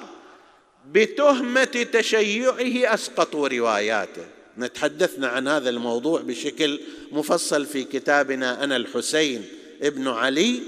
بتهمة 0.92 1.88
تشيعه 1.94 2.94
أسقطوا 2.94 3.48
رواياته. 3.48 4.39
نتحدثنا 4.60 5.28
عن 5.28 5.48
هذا 5.48 5.70
الموضوع 5.70 6.22
بشكل 6.22 6.80
مفصل 7.12 7.66
في 7.66 7.84
كتابنا 7.84 8.64
أنا 8.64 8.76
الحسين 8.76 9.46
ابن 9.82 10.08
علي 10.08 10.60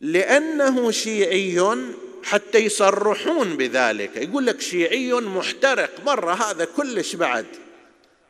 لأنه 0.00 0.90
شيعي 0.90 1.76
حتى 2.22 2.58
يصرحون 2.58 3.56
بذلك. 3.56 4.16
يقول 4.16 4.46
لك 4.46 4.60
شيعي 4.60 5.12
محترق 5.12 5.90
مرة 6.06 6.32
هذا 6.32 6.64
كلش 6.64 7.16
بعد. 7.16 7.46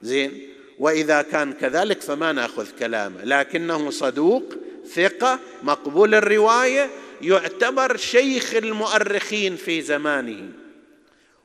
زين؟ 0.02 0.48
وإذا 0.78 1.22
كان 1.22 1.52
كذلك 1.52 2.00
فما 2.00 2.32
نأخذ 2.32 2.66
كلامه. 2.78 3.24
لكنه 3.24 3.90
صدوق 3.90 4.54
ثقة 4.94 5.40
مقبول 5.62 6.14
الرواية 6.14 6.90
يعتبر 7.22 7.96
شيخ 7.96 8.54
المؤرخين 8.54 9.56
في 9.56 9.82
زمانه. 9.82 10.61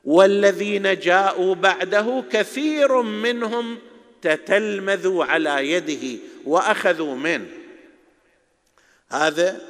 والذين 0.08 0.98
جاءوا 0.98 1.54
بعده 1.54 2.24
كثير 2.30 3.02
منهم 3.02 3.78
تتلمذوا 4.22 5.24
على 5.24 5.70
يده 5.70 6.18
وأخذوا 6.44 7.14
منه. 7.14 7.48
هذا 9.08 9.60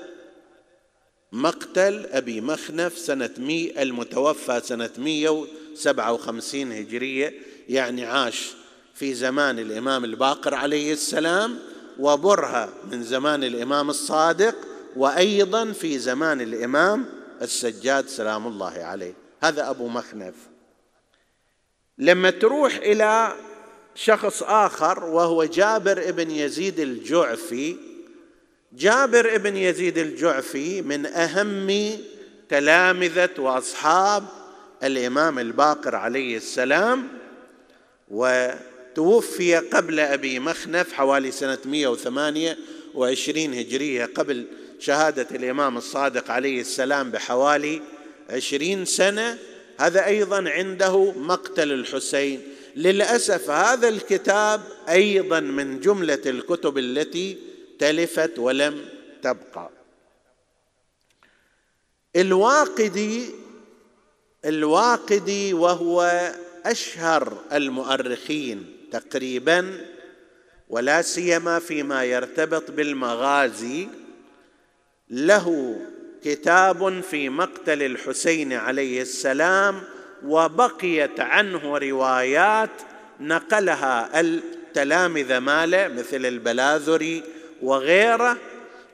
مقتل 1.33 2.07
أبي 2.07 2.41
مخنف 2.41 2.99
سنة 2.99 3.31
مي 3.39 3.83
المتوفى 3.83 4.61
سنة 4.65 4.91
157 4.99 6.73
هجرية 6.73 7.35
يعني 7.69 8.05
عاش 8.05 8.53
في 8.95 9.15
زمان 9.15 9.59
الإمام 9.59 10.05
الباقر 10.05 10.55
عليه 10.55 10.93
السلام 10.93 11.59
وبرهة 11.99 12.73
من 12.93 13.03
زمان 13.03 13.45
الإمام 13.45 13.91
الصادق 13.91 14.55
وأيضا 14.97 15.73
في 15.73 15.99
زمان 15.99 16.41
الإمام 16.41 17.07
السجاد 17.43 18.09
سلام 18.09 18.47
الله 18.47 18.73
عليه. 18.73 19.28
هذا 19.43 19.71
أبو 19.71 19.89
مخنف. 19.89 20.35
لما 21.99 22.31
تروح 22.31 22.75
إلى 22.75 23.35
شخص 23.95 24.43
آخر 24.43 25.05
وهو 25.05 25.45
جابر 25.45 26.11
بن 26.11 26.31
يزيد 26.31 26.81
الجعفي 26.81 27.77
جابر 28.73 29.39
بن 29.39 29.57
يزيد 29.57 29.99
الجعفي 29.99 30.83
من 30.83 31.07
أهم 31.07 31.99
تلامذة 32.49 33.31
وأصحاب 33.39 34.25
الإمام 34.83 35.39
الباقر 35.39 35.97
عليه 35.97 36.37
السلام 36.37 37.09
وتوفي 38.09 39.57
قبل 39.57 40.01
أبي 40.01 40.39
مخنف 40.39 40.93
حوالي 40.93 41.31
سنة 41.31 41.59
128 41.65 43.55
هجرية 43.55 44.05
قبل 44.05 44.47
شهادة 44.79 45.27
الإمام 45.31 45.77
الصادق 45.77 46.31
عليه 46.31 46.61
السلام 46.61 47.11
بحوالي 47.11 47.83
عشرين 48.31 48.85
سنة 48.85 49.39
هذا 49.81 50.07
أيضا 50.07 50.51
عنده 50.51 51.13
مقتل 51.13 51.73
الحسين. 51.73 52.43
للأسف 52.77 53.51
هذا 53.51 53.89
الكتاب 53.89 54.63
أيضا 54.89 55.41
من 55.41 55.81
جملة 55.81 56.23
الكتب 56.27 56.79
التي 56.79 57.39
تلفت 57.79 58.39
ولم 58.39 58.89
تبقى. 59.23 59.71
الواقدي 62.17 63.31
الواقدي 64.45 65.55
وهو 65.55 66.31
أشهر 66.67 67.45
المؤرخين 67.53 68.77
تقريبا 68.93 69.87
ولا 70.69 71.03
سيما 71.03 71.59
فيما 71.59 72.05
يرتبط 72.05 72.71
بالمغازي 72.71 73.89
له 75.11 75.77
كتاب 76.25 77.01
في 77.01 77.29
مقتل 77.29 77.83
الحسين 77.83 78.53
عليه 78.53 79.03
السلام 79.03 79.83
وبقيت 80.25 81.21
عنه 81.21 81.79
روايات 81.79 82.71
نقلها 83.21 84.21
التلامذة 84.21 85.39
ماله 85.39 85.89
مثل 85.89 86.27
البلاذري 86.27 87.23
وغيره. 87.63 88.37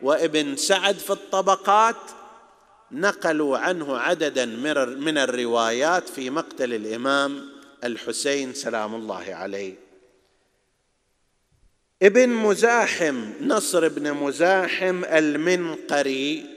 وابن 0.02 0.56
سعد 0.56 0.94
في 0.94 1.10
الطبقات 1.10 1.96
نقلوا 2.92 3.58
عنه 3.58 3.98
عددا 3.98 4.46
من 4.96 5.18
الروايات 5.18 6.08
في 6.08 6.30
مقتل 6.30 6.74
الإمام 6.74 7.48
الحسين 7.84 8.54
سلام 8.54 8.94
الله 8.94 9.24
عليه. 9.34 9.74
ابن 12.02 12.28
مزاحم 12.28 13.30
نصر 13.40 13.88
بن 13.88 14.12
مزاحم 14.12 15.04
المنقري 15.04 16.54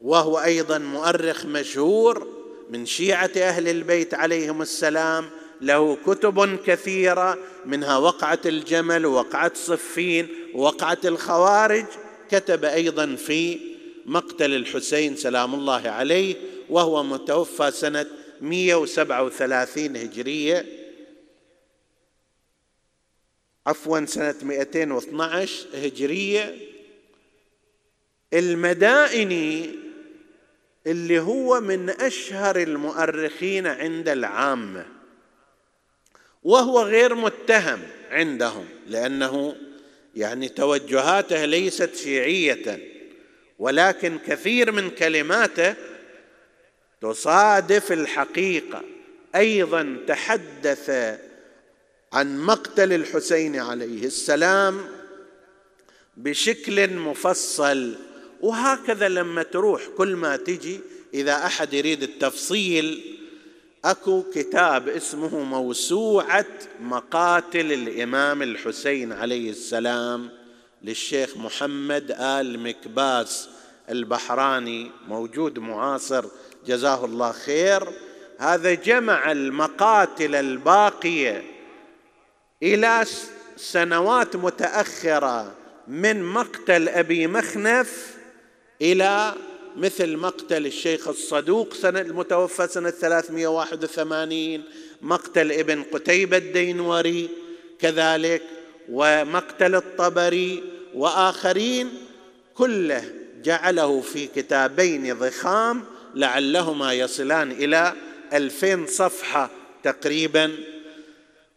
وهو 0.00 0.38
أيضا 0.38 0.78
مؤرخ 0.78 1.46
مشهور 1.46 2.36
من 2.70 2.86
شيعة 2.86 3.30
أهل 3.36 3.68
البيت 3.68 4.14
عليهم 4.14 4.62
السلام. 4.62 5.30
له 5.60 5.98
كتب 6.06 6.56
كثيرة 6.56 7.38
منها 7.66 7.96
وقعة 7.96 8.40
الجمل 8.46 9.06
ووقعه 9.06 9.52
صفين 9.54 10.28
ووقعه 10.54 10.98
الخوارج. 11.04 11.84
كتب 12.30 12.64
أيضا 12.64 13.16
في 13.16 13.60
مقتل 14.06 14.54
الحسين 14.54 15.16
سلام 15.16 15.54
الله 15.54 15.88
عليه 15.88 16.36
وهو 16.70 17.02
متوفى 17.02 17.70
سنة 17.70 18.06
137 18.40 19.96
هجرية. 19.96 20.66
عفوا 23.66 24.04
سنة 24.04 24.34
212 24.42 25.66
هجرية. 25.74 26.56
المدائني 28.32 29.85
اللي 30.86 31.18
هو 31.18 31.60
من 31.60 31.90
أشهر 31.90 32.56
المؤرخين 32.56 33.66
عند 33.66 34.08
العامه 34.08 34.86
وهو 36.42 36.82
غير 36.82 37.14
متهم 37.14 37.80
عندهم 38.10 38.66
لأنه 38.86 39.56
يعني 40.14 40.48
توجهاته 40.48 41.44
ليست 41.44 41.94
شيعية 41.94 42.78
ولكن 43.58 44.18
كثير 44.18 44.72
من 44.72 44.90
كلماته 44.90 45.74
تصادف 47.00 47.92
الحقيقة. 47.92 48.82
أيضا 49.34 49.96
تحدث 50.06 50.90
عن 52.12 52.38
مقتل 52.38 52.92
الحسين 52.92 53.56
عليه 53.56 54.04
السلام 54.04 54.86
بشكل 56.16 56.90
مفصل 56.90 57.96
وهكذا 58.40 59.08
لما 59.08 59.42
تروح 59.42 59.82
كل 59.96 60.16
ما 60.16 60.36
تجي 60.36 60.80
إذا 61.14 61.46
أحد 61.46 61.74
يريد 61.74 62.02
التفصيل 62.02 63.16
أكو 63.84 64.24
كتاب 64.34 64.88
اسمه 64.88 65.38
موسوعة 65.38 66.46
مقاتل 66.80 67.72
الإمام 67.72 68.42
الحسين 68.42 69.12
عليه 69.12 69.50
السلام 69.50 70.30
للشيخ 70.82 71.36
محمد 71.36 72.16
آل 72.20 72.58
مكباس 72.60 73.48
البحراني 73.90 74.90
موجود 75.08 75.58
معاصر 75.58 76.24
جزاه 76.66 77.04
الله 77.04 77.32
خير. 77.32 77.82
هذا 78.38 78.74
جمع 78.74 79.32
المقاتل 79.32 80.34
الباقية 80.34 81.42
إلى 82.62 83.04
سنوات 83.56 84.36
متأخرة 84.36 85.54
من 85.88 86.24
مقتل 86.24 86.88
أبي 86.88 87.26
مخنف 87.26 88.15
إلى 88.82 89.34
مثل 89.76 90.16
مقتل 90.16 90.66
الشيخ 90.66 91.08
الصدوق 91.08 91.74
سنة 91.74 92.00
المتوفى 92.00 92.66
سنة 92.66 92.90
381 92.90 94.62
مقتل 95.02 95.52
ابن 95.52 95.82
قتيبة 95.82 96.36
الدينوري 96.36 97.28
كذلك 97.78 98.42
ومقتل 98.88 99.74
الطبري 99.74 100.62
وآخرين 100.94 101.88
كله 102.54 103.04
جعله 103.44 104.00
في 104.00 104.26
كتابين 104.26 105.14
ضخام 105.14 105.84
لعلهما 106.14 106.92
يصلان 106.92 107.52
إلى 107.52 107.92
ألفين 108.32 108.86
صفحة 108.86 109.50
تقريبا. 109.82 110.52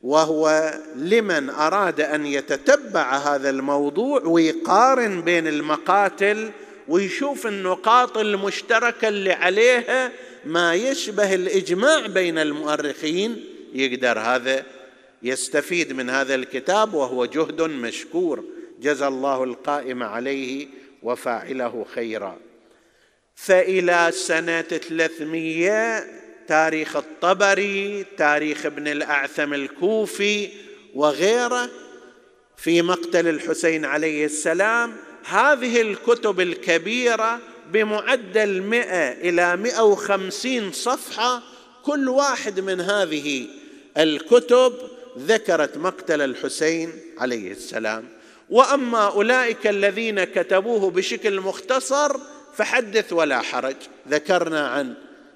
وهو 0.02 0.74
لمن 0.96 1.50
أراد 1.50 2.02
أن 2.02 2.26
يتتبع 2.26 3.18
هذا 3.18 3.50
الموضوع 3.50 4.22
ويقارن 4.22 5.22
بين 5.22 5.48
المقاتل 5.48 6.52
ويشوف 6.90 7.48
النقاط 7.48 8.18
المشتركة 8.18 9.08
اللي 9.08 9.32
عليها 9.32 10.12
ما 10.46 10.76
يشبه 10.76 11.36
الإجماع 11.36 12.08
بين 12.08 12.38
المؤرخين. 12.38 13.46
يقدر 13.74 14.20
هذا 14.20 14.66
يستفيد 15.24 15.94
من 15.94 16.10
هذا 16.10 16.36
الكتاب 16.36 16.94
وهو 16.94 17.26
جهد 17.26 17.62
مشكور. 17.62 18.44
جزى 18.82 19.08
الله 19.08 19.44
القائم 19.44 20.04
عليه 20.04 20.68
وفاعله 21.04 21.86
خيرا. 21.96 22.38
فإلى 23.36 24.10
سنة 24.14 24.62
300 24.62 26.04
تاريخ 26.48 26.96
الطبري 26.96 28.06
تاريخ 28.18 28.66
ابن 28.66 28.88
الأعثم 28.88 29.54
الكوفي 29.54 30.50
وغيره 30.96 31.70
في 32.58 32.82
مقتل 32.82 33.28
الحسين 33.28 33.86
عليه 33.86 34.26
السلام 34.26 35.09
هذه 35.24 35.82
الكتب 35.82 36.40
الكبيرة 36.40 37.40
بمعدل 37.72 38.62
مئة 38.62 39.12
إلى 39.12 39.58
مئة 39.58 39.82
وخمسين 39.82 40.72
صفحة 40.72 41.44
كل 41.84 42.10
واحد 42.10 42.60
من 42.60 42.82
هذه 42.82 43.48
الكتب 43.98 44.74
ذكرت 45.18 45.78
مقتل 45.78 46.22
الحسين 46.22 46.94
عليه 47.18 47.52
السلام. 47.52 48.06
وأما 48.50 49.08
أولئك 49.08 49.68
الذين 49.68 50.24
كتبوه 50.24 50.92
بشكل 50.92 51.42
مختصر 51.42 52.18
فحدث 52.56 53.14
ولا 53.14 53.42
حرج. 53.42 53.76
ذكرنا 54.10 54.68
عن 54.68 54.94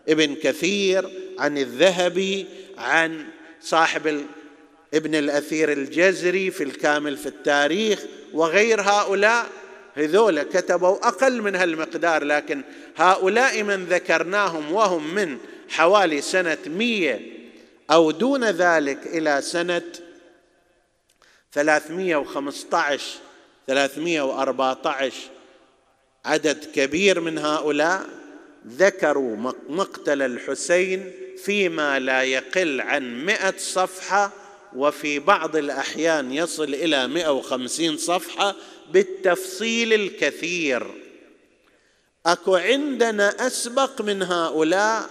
ابن 0.09 0.35
كثير 0.35 1.09
عن 1.39 1.57
الذهبي 1.57 2.45
عن 2.77 3.25
صاحب 3.61 4.25
ابن 4.93 5.15
الأثير 5.15 5.71
الجزري 5.71 6.51
في 6.51 6.63
الكامل 6.63 7.17
في 7.17 7.25
التاريخ 7.25 7.99
وغير 8.33 8.81
هؤلاء. 8.81 9.49
هذول 9.95 10.43
كتبوا 10.43 11.07
أقل 11.07 11.41
من 11.41 11.55
هالمقدار 11.55 12.23
لكن 12.23 12.61
هؤلاء 12.97 13.63
من 13.63 13.85
ذكرناهم 13.85 14.71
وهم 14.71 15.13
من 15.13 15.37
حوالي 15.69 16.21
سنة 16.21 16.57
مية 16.65 17.21
أو 17.91 18.11
دون 18.11 18.43
ذلك 18.43 19.07
إلى 19.07 19.41
سنة 19.41 19.81
315 21.51 23.19
314 23.67 25.13
عدد 26.25 26.65
كبير 26.75 27.19
من 27.19 27.37
هؤلاء 27.37 28.05
ذكروا 28.67 29.53
مقتل 29.69 30.21
الحسين 30.21 31.11
فيما 31.43 31.99
لا 31.99 32.23
يقل 32.23 32.81
عن 32.81 33.25
مئة 33.25 33.53
صفحة 33.57 34.31
وفي 34.75 35.19
بعض 35.19 35.55
الأحيان 35.55 36.33
يصل 36.33 36.73
إلى 36.73 37.07
مئة 37.07 37.29
وخمسين 37.29 37.97
صفحة 37.97 38.55
بالتفصيل 38.91 39.93
الكثير. 39.93 40.87
أكو 42.25 42.55
عندنا 42.55 43.47
أسبق 43.47 44.01
من 44.01 44.21
هؤلاء 44.23 45.09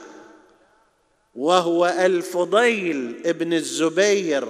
وهو 1.35 1.87
الفضيل 1.99 3.23
ابن 3.27 3.53
الزبير 3.53 4.49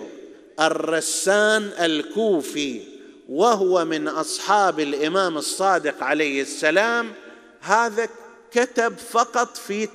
الرسان 0.60 1.62
الكوفي 1.62 2.80
وهو 3.28 3.84
من 3.84 4.08
أصحاب 4.08 4.80
الإمام 4.80 5.38
الصادق 5.38 6.02
عليه 6.02 6.42
السلام. 6.42 7.12
هذا 7.60 8.08
كتب 8.52 8.98
فقط 8.98 9.56
في 9.56 9.88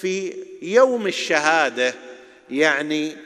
في 0.00 0.34
يوم 0.62 1.06
الشهادة 1.06 1.94
يعني 2.50 3.16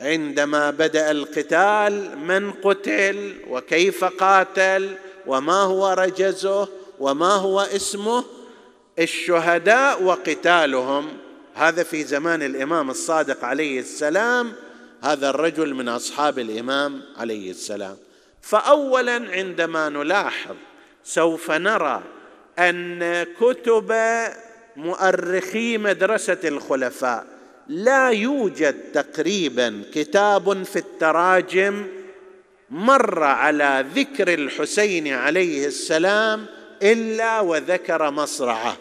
عندما 0.00 0.70
بدأ 0.70 1.10
القتال 1.10 2.18
من 2.18 2.52
قتل 2.52 3.34
وكيف 3.48 4.04
قاتل 4.04 4.96
وما 5.26 5.62
هو 5.62 5.88
رجزه 5.92 6.68
وما 6.98 7.34
هو 7.34 7.60
اسمه 7.60 8.24
الشهداء 8.98 10.02
وقتالهم. 10.02 11.08
هذا 11.54 11.82
في 11.82 12.04
زمان 12.04 12.42
الإمام 12.42 12.90
الصادق 12.90 13.44
عليه 13.44 13.80
السلام 13.80 14.52
هذا 15.02 15.30
الرجل 15.30 15.74
من 15.74 15.88
أصحاب 15.88 16.38
الإمام 16.38 17.02
عليه 17.16 17.50
السلام. 17.50 17.96
فاولا 18.42 19.30
عندما 19.30 19.88
نلاحظ 19.88 20.54
سوف 21.04 21.50
نرى 21.50 22.02
أن 22.58 23.22
كتب 23.40 23.94
مؤرخي 24.76 25.78
مدرسة 25.78 26.38
الخلفاء 26.44 27.37
لا 27.68 28.08
يوجد 28.08 28.92
تقريبا 28.92 29.82
كتاب 29.94 30.62
في 30.62 30.78
التراجم 30.78 31.86
مر 32.70 33.22
على 33.22 33.84
ذكر 33.94 34.34
الحسين 34.34 35.08
عليه 35.08 35.66
السلام 35.66 36.46
إلا 36.82 37.40
وذكر 37.40 38.10
مصرعه. 38.10 38.76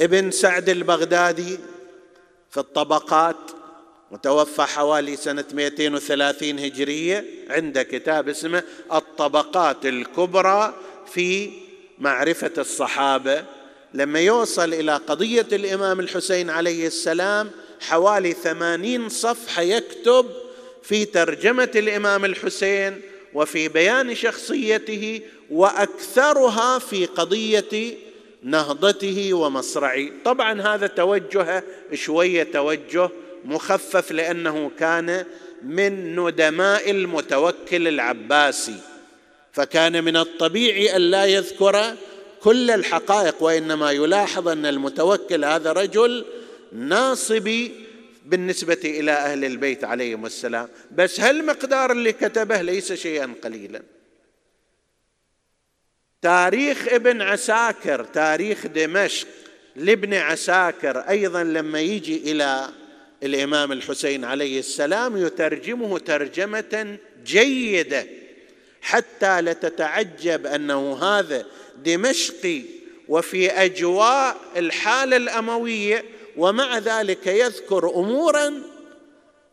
ابن 0.00 0.30
سعد 0.30 0.68
البغدادي 0.68 1.58
في 2.50 2.60
الطبقات 2.60 3.50
متوفى 4.10 4.62
حوالي 4.62 5.16
سنة 5.16 5.44
230 5.52 6.58
هجرية 6.58 7.24
عنده 7.50 7.82
كتاب 7.82 8.28
اسمه 8.28 8.62
الطبقات 8.92 9.86
الكبرى 9.86 10.74
في 11.06 11.50
معرفة 11.98 12.52
الصحابة. 12.58 13.44
لما 13.94 14.20
يوصل 14.20 14.74
إلى 14.74 14.96
قضية 14.96 15.46
الإمام 15.52 16.00
الحسين 16.00 16.50
عليه 16.50 16.86
السلام 16.86 17.50
حوالي 17.80 18.32
ثمانين 18.32 19.08
صفحة 19.08 19.62
يكتب 19.62 20.26
في 20.82 21.04
ترجمة 21.04 21.70
الإمام 21.76 22.24
الحسين 22.24 23.00
وفي 23.34 23.68
بيان 23.68 24.14
شخصيته 24.14 25.20
وأكثرها 25.50 26.78
في 26.78 27.06
قضية 27.06 27.94
نهضته 28.42 29.34
ومصرعه. 29.34 30.08
طبعا 30.24 30.62
هذا 30.62 30.86
توجه 30.86 31.64
شوية 31.92 32.42
توجه 32.42 33.10
مخفف 33.44 34.12
لأنه 34.12 34.70
كان 34.78 35.24
من 35.62 36.20
ندماء 36.20 36.90
المتوكل 36.90 37.88
العباسي. 37.88 38.76
فكان 39.52 40.04
من 40.04 40.16
الطبيعي 40.16 40.96
الا 40.96 41.24
يذكر 41.24 41.94
كل 42.44 42.70
الحقائق 42.70 43.42
وإنما 43.42 43.90
يلاحظ 43.90 44.48
أن 44.48 44.66
المتوكل 44.66 45.44
هذا 45.44 45.72
رجل 45.72 46.24
ناصبي 46.72 47.72
بالنسبة 48.24 48.80
إلى 48.84 49.12
أهل 49.12 49.44
البيت 49.44 49.84
عليهم 49.84 50.26
السلام. 50.26 50.68
بس 50.92 51.20
هالمقدار 51.20 51.92
اللي 51.92 52.12
كتبه 52.12 52.62
ليس 52.62 52.92
شيئا 52.92 53.34
قليلا. 53.44 53.82
تاريخ 56.22 56.88
ابن 56.88 57.22
عساكر 57.22 58.04
تاريخ 58.04 58.66
دمشق 58.66 59.28
لابن 59.76 60.14
عساكر 60.14 60.98
أيضا 60.98 61.44
لما 61.44 61.80
يجي 61.80 62.32
إلى 62.32 62.68
الإمام 63.22 63.72
الحسين 63.72 64.24
عليه 64.24 64.58
السلام 64.58 65.16
يترجمه 65.16 65.98
ترجمة 65.98 66.98
جيدة 67.24 68.06
حتى 68.80 69.40
لتتعجب 69.40 70.46
أنه 70.46 70.98
هذا 71.02 71.46
دمشقي 71.76 72.62
وفي 73.08 73.50
أجواء 73.50 74.36
الحالة 74.56 75.16
الأموية 75.16 76.04
ومع 76.36 76.78
ذلك 76.78 77.26
يذكر 77.26 77.88
امورا 77.88 78.62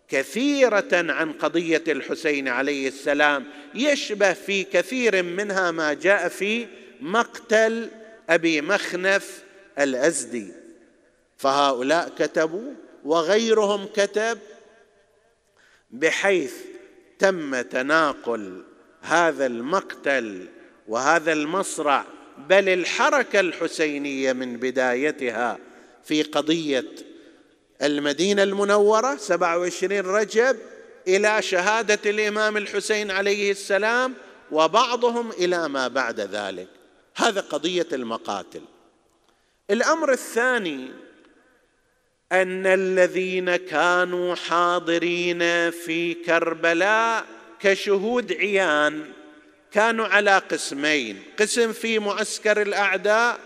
كثيرة 0.09 0.87
عن 0.91 1.33
قضية 1.33 1.83
الحسين 1.87 2.47
عليه 2.47 2.87
السلام. 2.87 3.45
يشبه 3.75 4.33
في 4.33 4.63
كثير 4.63 5.23
منها 5.23 5.71
ما 5.71 5.93
جاء 5.93 6.27
في 6.27 6.67
مقتل 7.01 7.89
أبي 8.29 8.61
مخنف 8.61 9.43
الأزدي. 9.79 10.47
فهؤلاء 11.37 12.09
كتبوا 12.17 12.73
وغيرهم 13.03 13.87
كتب 13.95 14.39
بحيث 15.91 16.53
تم 17.19 17.61
تناقل 17.61 18.63
هذا 19.01 19.45
المقتل 19.45 20.47
وهذا 20.91 21.33
المصرع 21.33 22.05
بل 22.49 22.69
الحركة 22.69 23.39
الحسينية 23.39 24.33
من 24.33 24.57
بدايتها 24.57 25.57
في 26.03 26.23
قضية 26.23 26.85
المدينة 27.81 28.43
المنورة 28.43 29.15
27 29.15 29.99
رجب 29.99 30.57
إلى 31.07 31.41
شهادة 31.41 31.99
الإمام 32.09 32.57
الحسين 32.57 33.11
عليه 33.11 33.51
السلام 33.51 34.13
وبعضهم 34.51 35.31
إلى 35.31 35.69
ما 35.69 35.87
بعد 35.87 36.19
ذلك. 36.19 36.67
هذا 37.15 37.41
قضية 37.41 37.87
المقاتل. 37.93 38.61
الأمر 39.69 40.11
الثاني 40.11 40.87
أن 42.31 42.65
الذين 42.65 43.55
كانوا 43.55 44.35
حاضرين 44.35 45.71
في 45.71 46.13
كربلاء 46.13 47.25
كشهود 47.59 48.33
عيان. 48.33 49.20
كانوا 49.71 50.07
على 50.07 50.37
قسمين 50.37 51.23
قسم 51.39 51.73
في 51.73 51.99
معسكر 51.99 52.61
الأعداء 52.61 53.39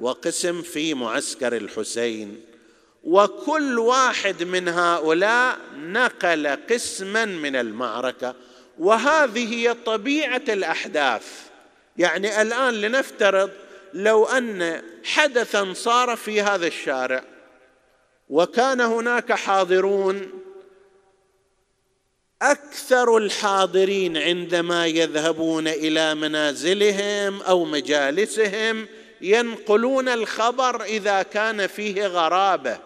وقسم 0.00 0.62
في 0.62 0.94
معسكر 0.94 1.56
الحسين. 1.56 2.40
وكل 3.04 3.78
واحد 3.78 4.42
من 4.42 4.68
هؤلاء 4.68 5.58
نقل 5.76 6.46
قسما 6.70 7.24
من 7.24 7.56
المعركة. 7.56 8.34
وهذه 8.78 9.54
هي 9.54 9.74
طبيعة 9.74 10.42
الأحداث. 10.48 11.50
يعني 11.96 12.42
الآن 12.42 12.74
لنفترض 12.74 13.50
لو 13.94 14.24
أن 14.24 14.82
حدثا 15.04 15.72
صار 15.72 16.16
في 16.16 16.42
هذا 16.42 16.66
الشارع 16.66 17.24
وكان 18.28 18.80
هناك 18.80 19.32
حاضرون 19.32 20.30
أكثر 22.42 23.16
الحاضرين 23.16 24.16
عندما 24.16 24.86
يذهبون 24.86 25.68
إلى 25.68 26.14
منازلهم 26.14 27.42
أو 27.42 27.64
مجالسهم 27.64 28.86
ينقلون 29.20 30.08
الخبر 30.08 30.82
إذا 30.82 31.22
كان 31.22 31.66
فيه 31.66 32.06
غرابة. 32.06 32.78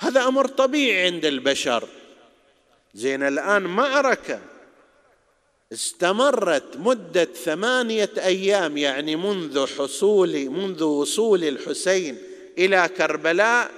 هذا 0.00 0.28
أمر 0.28 0.46
طبيعي 0.46 1.06
عند 1.06 1.24
البشر. 1.24 1.88
زين 2.94 3.22
الآن 3.22 3.62
معركة 3.62 4.40
استمرت 5.72 6.76
مدة 6.76 7.24
ثمانية 7.24 8.10
أيام 8.18 8.76
يعني 8.76 9.16
منذ 9.16 9.66
حصول 9.66 10.50
منذ 10.50 10.82
وصول 10.82 11.44
الحسين 11.44 12.18
إلى 12.58 12.90
كربلاء 12.96 13.70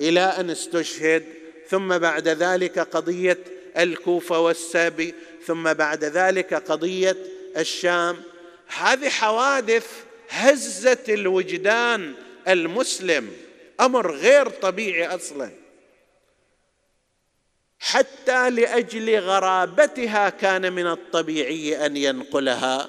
إلى 0.00 0.20
أن 0.20 0.50
استشهد 0.50 1.39
ثم 1.70 1.98
بعد 1.98 2.28
ذلك 2.28 2.78
قضية 2.78 3.38
الكوفة 3.78 4.38
والسبي 4.38 5.14
ثم 5.46 5.72
بعد 5.72 6.04
ذلك 6.04 6.54
قضية 6.54 7.16
الشام. 7.56 8.22
هذه 8.66 9.08
حوادث 9.08 9.86
هزت 10.28 11.10
الوجدان 11.10 12.14
المسلم 12.48 13.30
أمر 13.80 14.14
غير 14.14 14.48
طبيعي 14.48 15.06
أصلا. 15.06 15.50
حتى 17.78 18.50
لأجل 18.50 19.18
غرابتها 19.18 20.28
كان 20.28 20.72
من 20.72 20.86
الطبيعي 20.86 21.86
أن 21.86 21.96
ينقلها 21.96 22.88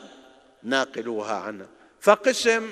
ناقلوها 0.64 1.34
عنه. 1.34 1.68
فقسم 2.02 2.72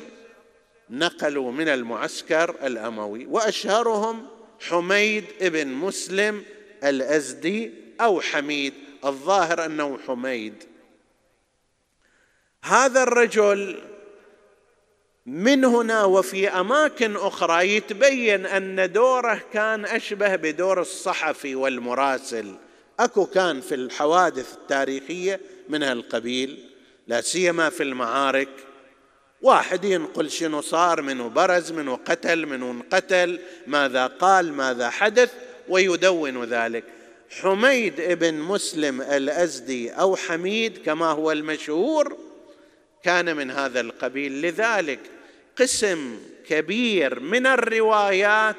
نقلوا 0.89 1.52
من 1.52 1.67
المعسكر 1.67 2.56
الأموي 2.63 3.26
وأشهرهم 3.26 4.38
حميد 4.60 5.26
بن 5.41 5.67
مسلم 5.67 6.43
الأزدي 6.84 7.72
أو 8.02 8.22
حميد 8.22 8.74
الظاهر 9.06 9.65
أنه 9.65 10.00
حميد. 10.08 10.63
هذا 12.63 13.04
الرجل 13.04 13.80
من 15.26 15.65
هنا 15.65 16.04
وفي 16.04 16.50
أماكن 16.50 17.15
أخرى 17.15 17.76
يتبين 17.76 18.45
أن 18.45 18.91
دوره 18.91 19.41
كان 19.54 19.86
أشبه 19.86 20.36
بدور 20.36 20.82
الصحفي 20.82 21.56
والمراسل. 21.56 22.56
أكو 23.00 23.26
كان 23.26 23.62
في 23.62 23.76
الحوادث 23.76 24.54
التاريخية 24.54 25.39
من 25.69 25.84
هالقبيل 25.84 26.69
لا 27.08 27.22
سيما 27.22 27.69
في 27.69 27.84
المعارك. 27.84 28.68
واحد 29.41 29.84
ينقل 29.84 30.30
شنو 30.30 30.62
صار 30.62 31.02
منه 31.02 31.30
برز 31.30 31.71
منه 31.71 31.95
قتل 31.95 32.45
منه 32.45 32.71
انقتل 32.71 33.39
ماذا 33.67 34.08
قال 34.08 34.54
ماذا 34.54 34.89
حدث 34.89 35.34
ويدون 35.69 36.43
ذلك. 36.43 36.84
حميد 37.30 37.99
ابن 37.99 38.34
مسلم 38.34 39.02
الأزدي 39.02 39.91
أو 39.91 40.15
حميد 40.15 40.78
كما 40.78 41.06
هو 41.06 41.32
المشهور 41.32 42.17
كان 43.04 43.36
من 43.36 43.52
هذا 43.52 43.80
القبيل. 43.80 44.41
لذلك 44.41 44.99
قسم 45.58 46.19
كبير 46.47 47.19
من 47.19 47.47
الروايات 47.47 48.56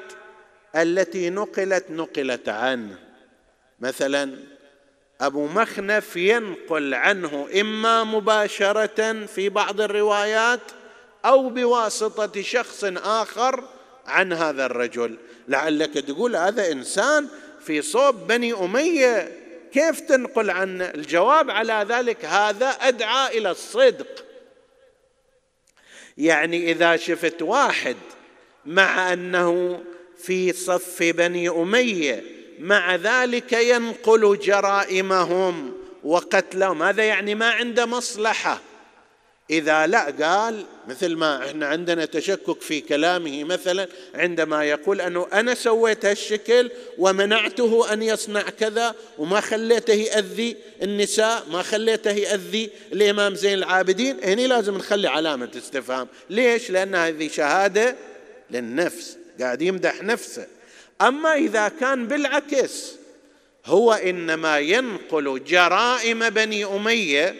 التي 0.75 1.29
نقلت 1.29 1.85
نقلت 1.91 2.49
عنه. 2.49 2.99
مثلا 3.79 4.50
أبو 5.21 5.47
مخنف 5.47 6.15
ينقل 6.15 6.93
عنه 6.93 7.47
إما 7.61 8.03
مباشرة 8.03 9.25
في 9.25 9.49
بعض 9.49 9.81
الروايات 9.81 10.59
أو 11.25 11.49
بواسطة 11.49 12.41
شخص 12.41 12.83
آخر 12.97 13.63
عن 14.05 14.33
هذا 14.33 14.65
الرجل. 14.65 15.17
لعلك 15.47 15.93
تقول 15.93 16.35
هذا 16.35 16.71
إنسان 16.71 17.27
في 17.65 17.81
صوب 17.81 18.27
بني 18.27 18.53
أمية. 18.53 19.37
كيف 19.73 19.99
تنقل 19.99 20.49
عنه 20.49 20.85
الجواب 20.85 21.51
على 21.51 21.85
ذلك؟ 21.89 22.25
هذا 22.25 22.67
أدعى 22.67 23.37
إلى 23.37 23.51
الصدق. 23.51 24.25
يعني 26.17 26.71
إذا 26.71 26.95
شفت 26.95 27.41
واحد 27.41 27.97
مع 28.65 29.13
أنه 29.13 29.83
في 30.17 30.53
صف 30.53 31.03
بني 31.03 31.49
أمية 31.49 32.40
مع 32.61 32.95
ذلك 32.95 33.53
ينقل 33.53 34.39
جرائمهم 34.39 35.73
وقتلهم 36.03 36.83
هذا 36.83 37.03
يعني 37.03 37.35
ما 37.35 37.49
عنده 37.49 37.85
مصلحة؟ 37.85 38.61
إذا 39.49 39.87
لا 39.87 40.03
قال 40.03 40.65
مثل 40.87 41.15
ما 41.15 41.45
إحنا 41.49 41.67
عندنا 41.67 42.05
تشكك 42.05 42.61
في 42.61 42.81
كلامه 42.81 43.43
مثلا 43.43 43.87
عندما 44.15 44.65
يقول 44.65 45.01
أنه 45.01 45.27
أنا 45.33 45.53
سويت 45.53 46.05
هالشكل 46.05 46.71
ومنعته 46.97 47.93
أن 47.93 48.03
يصنع 48.03 48.41
كذا 48.41 48.95
وما 49.17 49.41
خليته 49.41 49.93
ياذي 49.93 50.57
النساء 50.81 51.43
ما 51.51 51.61
خليته 51.61 52.11
ياذي 52.11 52.69
الإمام 52.93 53.35
زين 53.35 53.53
العابدين 53.53 54.17
هني 54.23 54.47
لازم 54.47 54.77
نخلي 54.77 55.07
علامة 55.07 55.49
استفهام. 55.57 56.07
ليش؟ 56.29 56.69
لأن 56.71 56.95
هذه 56.95 57.27
شهادة 57.27 57.95
للنفس 58.51 59.17
قاعد 59.39 59.61
يمدح 59.61 60.03
نفسه. 60.03 60.47
أما 61.07 61.33
إذا 61.33 61.67
كان 61.67 62.07
بالعكس 62.07 62.91
هو 63.65 63.93
إنما 63.93 64.59
ينقل 64.59 65.43
جرائم 65.43 66.29
بني 66.29 66.65
أمية 66.65 67.35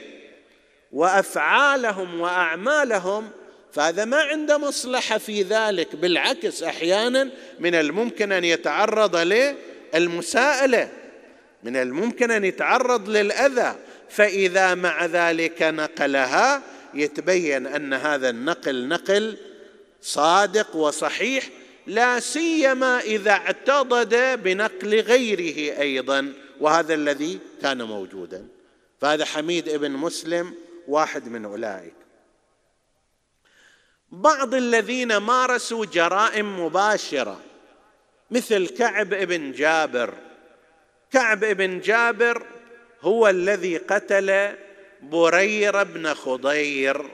وأفعالهم 0.92 2.22
وأعمالهم 2.22 3.30
فهذا 3.74 4.06
ما 4.06 4.18
عنده 4.18 4.58
مصلحة 4.58 5.18
في 5.18 5.42
ذلك 5.42 5.96
بالعكس 5.96 6.64
أحيانا 6.64 7.30
من 7.60 7.76
الممكن 7.76 8.32
أن 8.32 8.44
يتعرض 8.44 9.16
للمساءلة 9.16 10.90
من 11.64 11.76
الممكن 11.76 12.32
أن 12.32 12.46
يتعرض 12.46 13.10
للأذى 13.10 13.76
فإذا 14.10 14.76
مع 14.76 15.06
ذلك 15.06 15.62
نقلها 15.62 16.62
يتبين 16.94 17.68
أن 17.68 17.94
هذا 17.94 18.30
النقل 18.30 18.88
نقل 18.88 19.38
صادق 20.02 20.76
وصحيح 20.76 21.44
لا 21.92 22.20
سيما 22.20 23.00
إذا 23.00 23.32
اعتضد 23.32 24.44
بنقل 24.44 25.00
غيره 25.00 25.80
أيضا 25.80 26.34
وهذا 26.60 26.94
الذي 26.94 27.40
كان 27.62 27.82
موجودا. 27.82 28.48
فهذا 29.02 29.26
حميد 29.26 29.70
ابن 29.70 29.92
مسلم 29.92 30.54
واحد 30.88 31.28
من 31.28 31.46
أولئك. 31.46 31.94
بعض 34.12 34.54
الذين 34.54 35.18
مارسوا 35.18 35.86
جرائم 35.86 36.66
مباشرة 36.66 37.40
مثل 38.32 38.68
كعب 38.68 39.10
بن 39.10 39.52
جابر. 39.52 40.14
كعب 41.12 41.40
بن 41.40 41.80
جابر 41.80 42.46
هو 43.02 43.28
الذي 43.28 43.78
قتل 43.78 44.56
برير 45.02 45.84
بن 45.84 46.14
خضير 46.14 47.10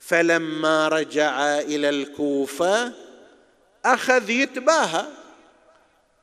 فلما 0.00 0.88
رجع 0.88 1.58
إلى 1.58 1.88
الكوفة 1.88 3.05
أخذ 3.94 4.30
يتباهى. 4.30 5.04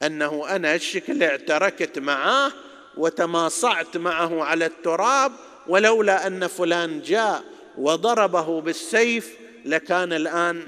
أنه 0.03 0.55
أنا 0.55 0.75
الشكل 0.75 1.23
اعتركت 1.23 1.99
معاه 1.99 2.51
وتماصعت 2.97 3.97
معه 3.97 4.43
على 4.43 4.65
التراب 4.65 5.31
ولولا 5.67 6.27
أن 6.27 6.47
فلان 6.47 7.01
جاء 7.01 7.43
وضربه 7.77 8.61
بالسيف 8.61 9.37
لكان 9.65 10.13
الآن 10.13 10.67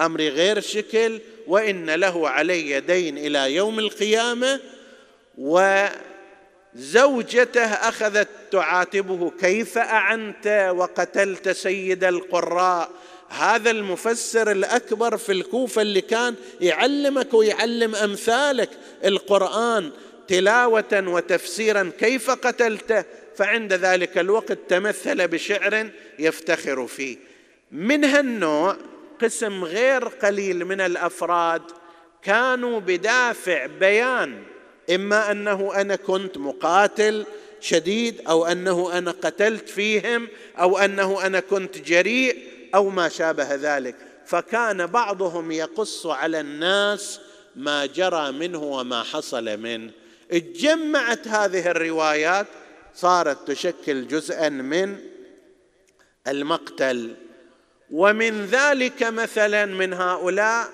أمري 0.00 0.28
غير 0.28 0.60
شكل 0.60 1.20
وإن 1.46 1.90
له 1.90 2.28
علي 2.28 2.80
دين 2.80 3.18
إلى 3.18 3.54
يوم 3.54 3.78
القيامة. 3.78 4.60
وزوجته 6.74 7.64
أخذت 7.64 8.28
تعاتبه 8.52 9.30
كيف 9.30 9.78
أعنت 9.78 10.72
وقتلت 10.76 11.48
سيد 11.48 12.04
القراء؟ 12.04 12.90
هذا 13.28 13.70
المفسر 13.70 14.50
الأكبر 14.50 15.16
في 15.16 15.32
الكوفة 15.32 15.82
اللي 15.82 16.00
كان 16.00 16.34
يعلمك 16.60 17.34
ويعلم 17.34 17.94
أمثالك. 17.94 18.70
القرآن 19.04 19.90
تلاوة 20.28 21.04
وتفسيرا 21.06 21.90
كيف 21.98 22.30
قتلته 22.30 23.04
فعند 23.36 23.72
ذلك 23.72 24.18
الوقت 24.18 24.58
تمثل 24.68 25.28
بشعر 25.28 25.90
يفتخر 26.18 26.86
فيه. 26.86 27.16
من 27.72 28.04
هالنوع 28.04 28.76
قسم 29.20 29.64
غير 29.64 30.08
قليل 30.08 30.64
من 30.64 30.80
الأفراد 30.80 31.62
كانوا 32.22 32.80
بدافع 32.80 33.66
بيان 33.66 34.42
إما 34.94 35.30
أنه 35.30 35.72
أنا 35.74 35.96
كنت 35.96 36.38
مقاتل 36.38 37.26
شديد 37.60 38.20
أو 38.28 38.46
أنه 38.46 38.98
أنا 38.98 39.10
قتلت 39.10 39.68
فيهم 39.68 40.28
أو 40.60 40.78
أنه 40.78 41.26
أنا 41.26 41.40
كنت 41.40 41.78
جريء. 41.78 42.36
أو 42.74 42.88
ما 42.90 43.08
شابه 43.08 43.54
ذلك. 43.54 43.96
فكان 44.26 44.86
بعضهم 44.86 45.52
يقص 45.52 46.06
على 46.06 46.40
الناس 46.40 47.20
ما 47.56 47.86
جرى 47.86 48.32
منه 48.32 48.62
وما 48.62 49.02
حصل 49.02 49.56
منه. 49.56 49.90
اجمعت 50.30 51.28
هذه 51.28 51.70
الروايات 51.70 52.46
صارت 52.94 53.50
تشكل 53.50 54.08
جزءا 54.08 54.48
من 54.48 54.98
المقتل. 56.28 57.14
ومن 57.90 58.46
ذلك 58.46 59.02
مثلا 59.02 59.66
من 59.66 59.92
هؤلاء 59.92 60.68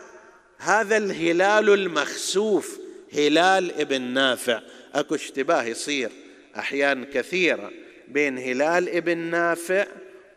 هذا 0.58 0.96
الهلال 0.96 1.70
المخسوف 1.70 2.78
هلال 3.12 3.80
ابن 3.80 4.02
نافع. 4.02 4.60
أكو 4.94 5.14
اشتباه 5.14 5.62
يصير 5.62 6.10
احيان 6.58 7.04
كثيرة 7.04 7.70
بين 8.08 8.38
هلال 8.38 8.88
ابن 8.88 9.18
نافع 9.18 9.86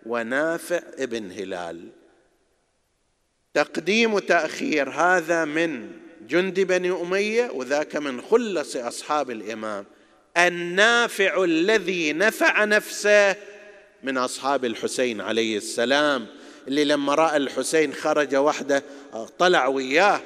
ونافع 0.06 0.82
ابن 0.98 1.32
هلال. 1.32 1.88
تقديم 3.54 4.14
وتأخير 4.14 4.90
هذا 4.90 5.46
من 5.46 5.92
جند 6.28 6.60
بني 6.60 6.92
أمية 6.92 7.52
وذاك 7.52 7.96
من 7.96 8.22
خلص 8.22 8.76
أصحاب 8.76 9.32
الإمام. 9.32 9.86
النافع 10.38 11.44
الذي 11.44 12.14
نفع 12.14 12.66
نفسه 12.66 13.36
من 14.04 14.18
أصحاب 14.18 14.66
الحسين 14.66 15.22
عليه 15.22 15.58
السلام 15.58 16.28
اللي 16.68 16.86
لما 16.86 17.16
رأى 17.16 17.38
الحسين 17.38 17.94
خرج 17.94 18.36
وحده 18.36 18.84
طلع 19.40 19.68
وياه 19.68 20.22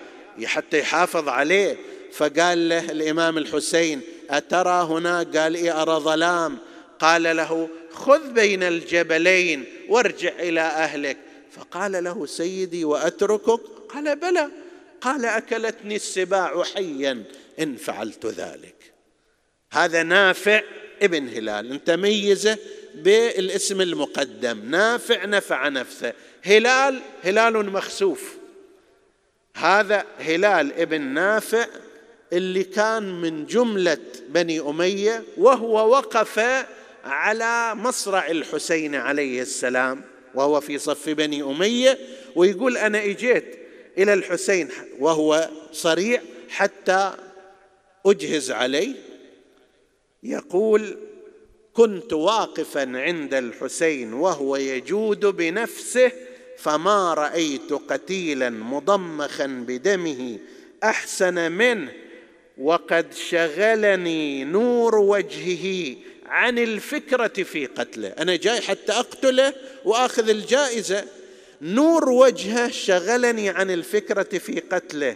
حتى 0.46 0.80
يحافظ 0.80 1.30
عليه. 1.30 1.78
فقال 2.14 2.70
له 2.70 2.92
الإمام 2.92 3.38
الحسين 3.38 4.02
أترى 4.30 4.84
هنا؟ 4.84 5.18
قال 5.18 5.56
إي 5.56 5.72
أرى 5.72 6.00
ظلام. 6.00 6.58
قال 7.00 7.24
له 7.24 7.70
خذ 8.00 8.32
بين 8.34 8.64
الجبلين 8.64 9.66
وارجع 9.90 10.32
إلى 10.40 10.62
أهلك. 10.62 11.18
فقال 11.52 12.04
له 12.04 12.26
سيدي 12.26 12.86
وأتركك؟ 12.86 13.62
قال 13.90 14.16
بلى. 14.16 14.50
قال 15.02 15.26
أكلتني 15.26 15.96
السباع 15.96 16.64
حيا. 16.64 17.24
إن 17.60 17.76
فعلت 17.76 18.26
ذلك. 18.26 18.76
هذا 19.72 20.04
نافع 20.04 20.62
ابن 21.02 21.28
هلال. 21.28 21.72
أنت 21.72 21.90
ميزه 21.90 22.58
بالاسم 22.96 23.82
المقدم. 23.82 24.70
نافع 24.70 25.26
نفع 25.26 25.68
نفسه. 25.68 26.14
هلال 26.42 27.02
هلال 27.24 27.70
مخسوف. 27.70 28.36
هذا 29.56 30.06
هلال 30.20 30.74
ابن 30.74 31.02
نافع 31.02 31.68
اللي 32.34 32.64
كان 32.64 33.22
من 33.22 33.46
جملة 33.46 33.98
بني 34.30 34.60
أمية 34.60 35.24
وهو 35.38 35.90
وقف 35.90 36.40
على 37.04 37.76
مصرع 37.76 38.28
الحسين 38.28 38.96
عليه 38.96 39.42
السلام 39.42 40.02
وهو 40.36 40.62
في 40.62 40.78
صف 40.78 41.10
بني 41.10 41.44
أمية 41.44 41.98
ويقول 42.36 42.78
أنا 42.78 43.04
إجيت 43.04 43.60
إلى 43.98 44.14
الحسين 44.14 44.70
وهو 45.00 45.50
صريع 45.72 46.22
حتى 46.50 47.14
أجهز 48.06 48.52
عليه. 48.52 48.96
يقول 50.24 50.98
كنت 51.74 52.14
واقفا 52.14 52.92
عند 52.96 53.34
الحسين 53.34 54.14
وهو 54.14 54.56
يجود 54.56 55.26
بنفسه 55.26 56.12
فما 56.58 57.14
رأيت 57.14 57.74
قتيلا 57.74 58.50
مضمخا 58.50 59.46
بدمه 59.68 60.40
أحسن 60.84 61.52
منه 61.52 61.92
وقد 62.58 63.14
شغلني 63.14 64.44
نور 64.44 64.96
وجهه 64.96 65.96
عن 66.30 66.60
الفكرة 66.60 67.44
في 67.44 67.66
قتله. 67.66 68.08
أنا 68.08 68.36
جاي 68.36 68.62
حتى 68.62 68.92
أقتله 68.92 69.54
وأخذ 69.86 70.30
الجائزة. 70.30 71.06
نور 71.62 72.10
وجهه 72.10 72.72
شغلني 72.72 73.50
عن 73.50 73.72
الفكرة 73.72 74.38
في 74.38 74.60
قتله. 74.60 75.16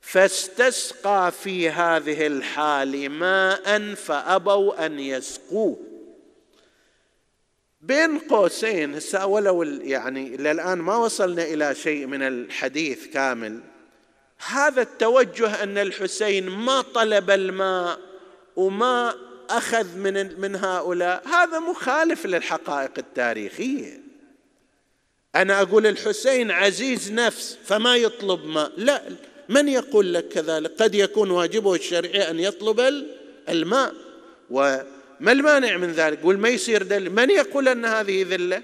فاستسقى 0.00 1.32
في 1.42 1.70
هذه 1.70 2.26
الحال 2.26 3.10
ماء 3.10 3.94
فأبوا 3.94 4.86
أن 4.86 4.98
يسقوه. 5.00 5.78
بين 7.80 8.18
قوسين 8.18 8.94
هسه 8.94 9.26
ولو 9.26 9.62
يعني 9.62 10.34
إلى 10.34 10.50
الان 10.50 10.78
ما 10.78 10.96
وصلنا 10.96 11.42
إلى 11.42 11.74
شيء 11.74 12.06
من 12.06 12.22
الحديث 12.22 13.06
كامل. 13.06 13.60
هذا 14.46 14.82
التوجه 14.82 15.62
أن 15.62 15.78
الحسين 15.78 16.48
ما 16.48 16.82
طلب 16.82 17.30
الماء 17.30 17.98
وما 18.56 19.14
أخذ 19.56 19.96
من 19.96 20.40
من 20.40 20.56
هؤلاء. 20.56 21.28
هذا 21.28 21.58
مخالف 21.58 22.26
للحقائق 22.26 22.90
التاريخية. 22.98 24.00
أنا 25.34 25.62
أقول 25.62 25.86
الحسين 25.86 26.50
عزيز 26.50 27.12
نفس 27.12 27.58
فما 27.64 27.96
يطلب 27.96 28.44
ماء 28.44 28.72
لا 28.76 29.02
من 29.48 29.68
يقول 29.68 30.14
لك 30.14 30.28
كذلك؟ 30.28 30.82
قد 30.82 30.94
يكون 30.94 31.30
واجبه 31.30 31.74
الشرعي 31.74 32.30
أن 32.30 32.40
يطلب 32.40 33.04
الماء. 33.48 33.94
وما 34.50 35.32
المانع 35.32 35.76
من 35.76 35.92
ذلك؟ 35.92 36.22
قول 36.22 36.38
ما 36.38 36.48
يصير 36.48 36.82
دل 36.82 37.10
من 37.10 37.30
يقول 37.30 37.68
أن 37.68 37.84
هذه 37.84 38.26
ذلة؟ 38.28 38.62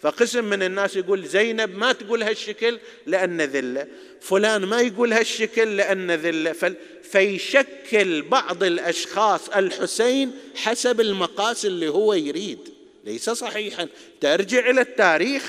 فقسم 0.00 0.44
من 0.44 0.62
الناس 0.62 0.96
يقول 0.96 1.24
زينب 1.26 1.76
ما 1.76 1.92
تقول 1.92 2.22
هالشكل 2.22 2.78
لأن 3.06 3.40
ذلة. 3.40 3.86
فلان 4.20 4.64
ما 4.64 4.80
يقول 4.80 5.12
هالشكل 5.12 5.76
لأن 5.76 6.10
ذلة. 6.10 6.76
فيشكل 7.02 8.22
بعض 8.22 8.62
الأشخاص 8.62 9.48
الحسين 9.48 10.32
حسب 10.56 11.00
المقاس 11.00 11.66
اللي 11.66 11.88
هو 11.88 12.14
يريد. 12.14 12.58
ليس 13.04 13.30
صحيحا. 13.30 13.88
ترجع 14.20 14.70
إلى 14.70 14.80
التاريخ 14.80 15.42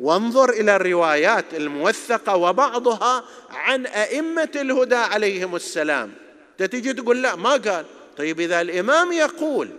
وانظر 0.00 0.50
إلى 0.50 0.76
الروايات 0.76 1.44
الموثقة 1.54 2.36
وبعضها 2.36 3.24
عن 3.50 3.86
أئمة 3.86 4.50
الهدى 4.56 4.94
عليهم 4.94 5.56
السلام. 5.56 6.12
تجي 6.58 6.92
تقول 6.92 7.22
لا 7.22 7.36
ما 7.36 7.50
قال. 7.50 7.84
طيب 8.16 8.40
إذا 8.40 8.60
الإمام 8.60 9.12
يقول 9.12 9.70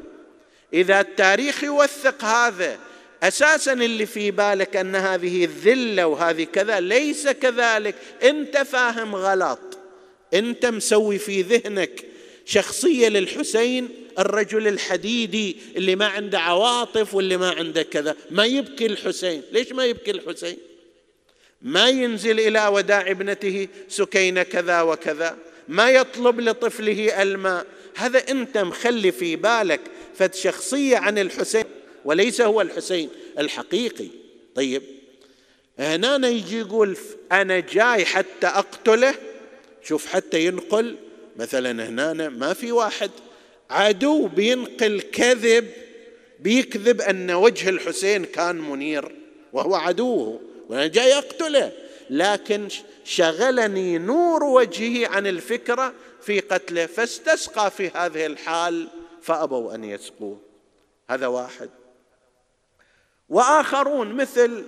إذا 0.74 1.00
التاريخ 1.00 1.64
يوثق 1.64 2.24
هذا 2.24 2.80
أساسا 3.24 3.74
اللي 3.74 4.06
في 4.06 4.32
بالك 4.32 4.76
أن 4.76 4.96
هذه 4.96 5.46
الذلة 5.46 6.08
وهذه 6.08 6.44
كذا 6.44 6.80
ليس 6.80 7.28
كذلك. 7.28 7.96
أنت 8.24 8.58
فاهم 8.58 9.16
غلط. 9.16 9.60
أنت 10.34 10.66
مسوي 10.66 11.18
في 11.18 11.42
ذهنك 11.42 12.06
شخصية 12.46 13.08
للحسين 13.10 13.90
الرجل 14.20 14.68
الحديدي 14.68 15.58
اللي 15.76 15.96
ما 15.96 16.06
عنده 16.06 16.40
عواطف 16.40 17.14
واللي 17.14 17.38
ما 17.38 17.50
عنده 17.50 17.84
كذا. 17.84 18.16
ما 18.32 18.46
يبكي 18.46 18.86
الحسين. 18.86 19.42
ليش 19.52 19.72
ما 19.72 19.86
يبكي 19.86 20.12
الحسين؟ 20.12 20.58
ما 21.62 21.90
ينزل 21.90 22.40
إلى 22.40 22.68
وداع 22.68 23.02
ابنته 23.02 23.68
سكينه 23.90 24.44
كذا 24.44 24.82
وكذا. 24.82 25.38
ما 25.68 25.90
يطلب 25.90 26.42
لطفله 26.42 27.22
الماء. 27.22 27.66
هذا 27.96 28.20
أنت 28.30 28.58
مخلي 28.58 29.12
في 29.12 29.36
بالك. 29.36 29.82
فد 30.16 30.34
شخصية 30.34 30.98
عن 30.98 31.18
الحسين. 31.18 31.64
وليس 32.06 32.42
هو 32.42 32.62
الحسين 32.62 33.10
الحقيقي. 33.40 34.08
طيب 34.56 34.84
هنا 35.80 36.28
يجي 36.28 36.60
يقول 36.60 36.98
أنا 37.32 37.60
جاي 37.60 38.06
حتى 38.06 38.48
أقتله. 38.48 39.16
شوف 39.84 40.08
حتى 40.08 40.46
ينقل 40.46 40.96
مثلا 41.36 41.90
هنا 41.90 42.30
ما 42.30 42.54
في 42.54 42.72
واحد. 42.72 43.12
عدو 43.70 44.28
بينقل 44.28 45.02
كذب 45.02 45.72
بيكذب 46.40 47.02
أن 47.02 47.32
وجه 47.32 47.70
الحسين 47.70 48.26
كان 48.26 48.56
منير 48.56 49.16
وهو 49.54 49.76
عدوه 49.76 50.42
وأنا 50.70 50.88
جاي 50.88 51.18
أقتله. 51.18 51.72
لكن 52.10 52.68
شغلني 53.04 53.98
نور 53.98 54.44
وجهه 54.44 55.08
عن 55.08 55.28
الفكرة 55.28 55.94
في 56.22 56.40
قتله 56.40 56.86
فاستسقى 56.86 57.72
في 57.72 57.92
هذه 57.96 58.26
الحال 58.26 58.88
فأبوا 59.22 59.76
أن 59.76 59.84
يسقوه. 59.84 60.42
هذا 61.10 61.28
واحد. 61.28 61.70
وآخرون 63.32 64.14
مثل 64.14 64.64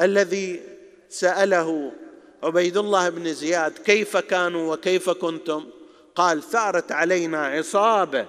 الذي 0.00 0.60
سأله 1.08 1.92
عبيد 2.42 2.76
الله 2.76 3.08
بن 3.08 3.34
زياد 3.34 3.72
كيف 3.78 4.16
كانوا 4.16 4.74
وكيف 4.74 5.10
كنتم؟ 5.10 5.64
قال 6.14 6.42
ثارت 6.42 6.92
علينا 6.92 7.46
عصابة 7.46 8.26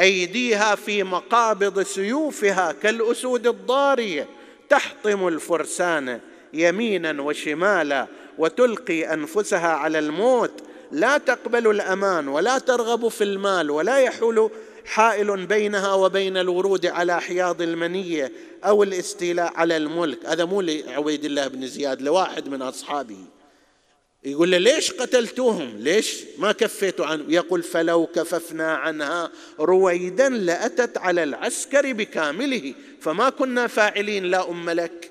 أيديها 0.00 0.74
في 0.74 1.02
مقابض 1.02 1.82
سيوفها 1.82 2.72
كالأسود 2.72 3.46
الضاريه 3.46 4.26
تحطم 4.68 5.28
الفرسان 5.28 6.20
يمينا 6.52 7.22
وشمالا 7.22 8.06
وتلقي 8.38 9.14
أنفسها 9.14 9.68
على 9.68 9.98
الموت 9.98 10.52
لا 10.92 11.18
تقبل 11.18 11.70
الأمان 11.70 12.28
ولا 12.28 12.58
ترغب 12.58 13.08
في 13.08 13.24
المال 13.24 13.70
ولا 13.70 13.98
يحول 13.98 14.50
حائل 14.86 15.46
بينها 15.46 15.94
وبين 15.94 16.36
الورود 16.36 16.86
على 16.86 17.20
حياض 17.20 17.62
المنية 17.62 18.32
أو 18.64 18.82
الاستيلاء 18.82 19.52
على 19.54 19.76
الملك. 19.76 20.26
هذا 20.26 20.44
مو 20.44 20.60
لعبيد 20.60 21.24
الله 21.24 21.48
بن 21.48 21.66
زياد 21.66 22.02
لواحد 22.02 22.48
من 22.48 22.62
أصحابه. 22.62 23.18
يقول 24.24 24.50
له 24.50 24.58
ليش 24.58 24.92
قتلتوهم 24.92 25.78
ليش 25.78 26.22
ما 26.38 26.52
كفيتوا 26.52 27.06
عنه؟ 27.06 27.24
يقول 27.28 27.62
فلو 27.62 28.06
كففنا 28.06 28.74
عنها 28.74 29.30
رويدا 29.60 30.28
لأتت 30.28 30.98
على 30.98 31.22
العسكر 31.22 31.92
بكامله 31.92 32.74
فما 33.00 33.30
كنا 33.30 33.66
فاعلين 33.66 34.24
لا 34.24 34.50
أم 34.50 34.70
لك. 34.70 35.10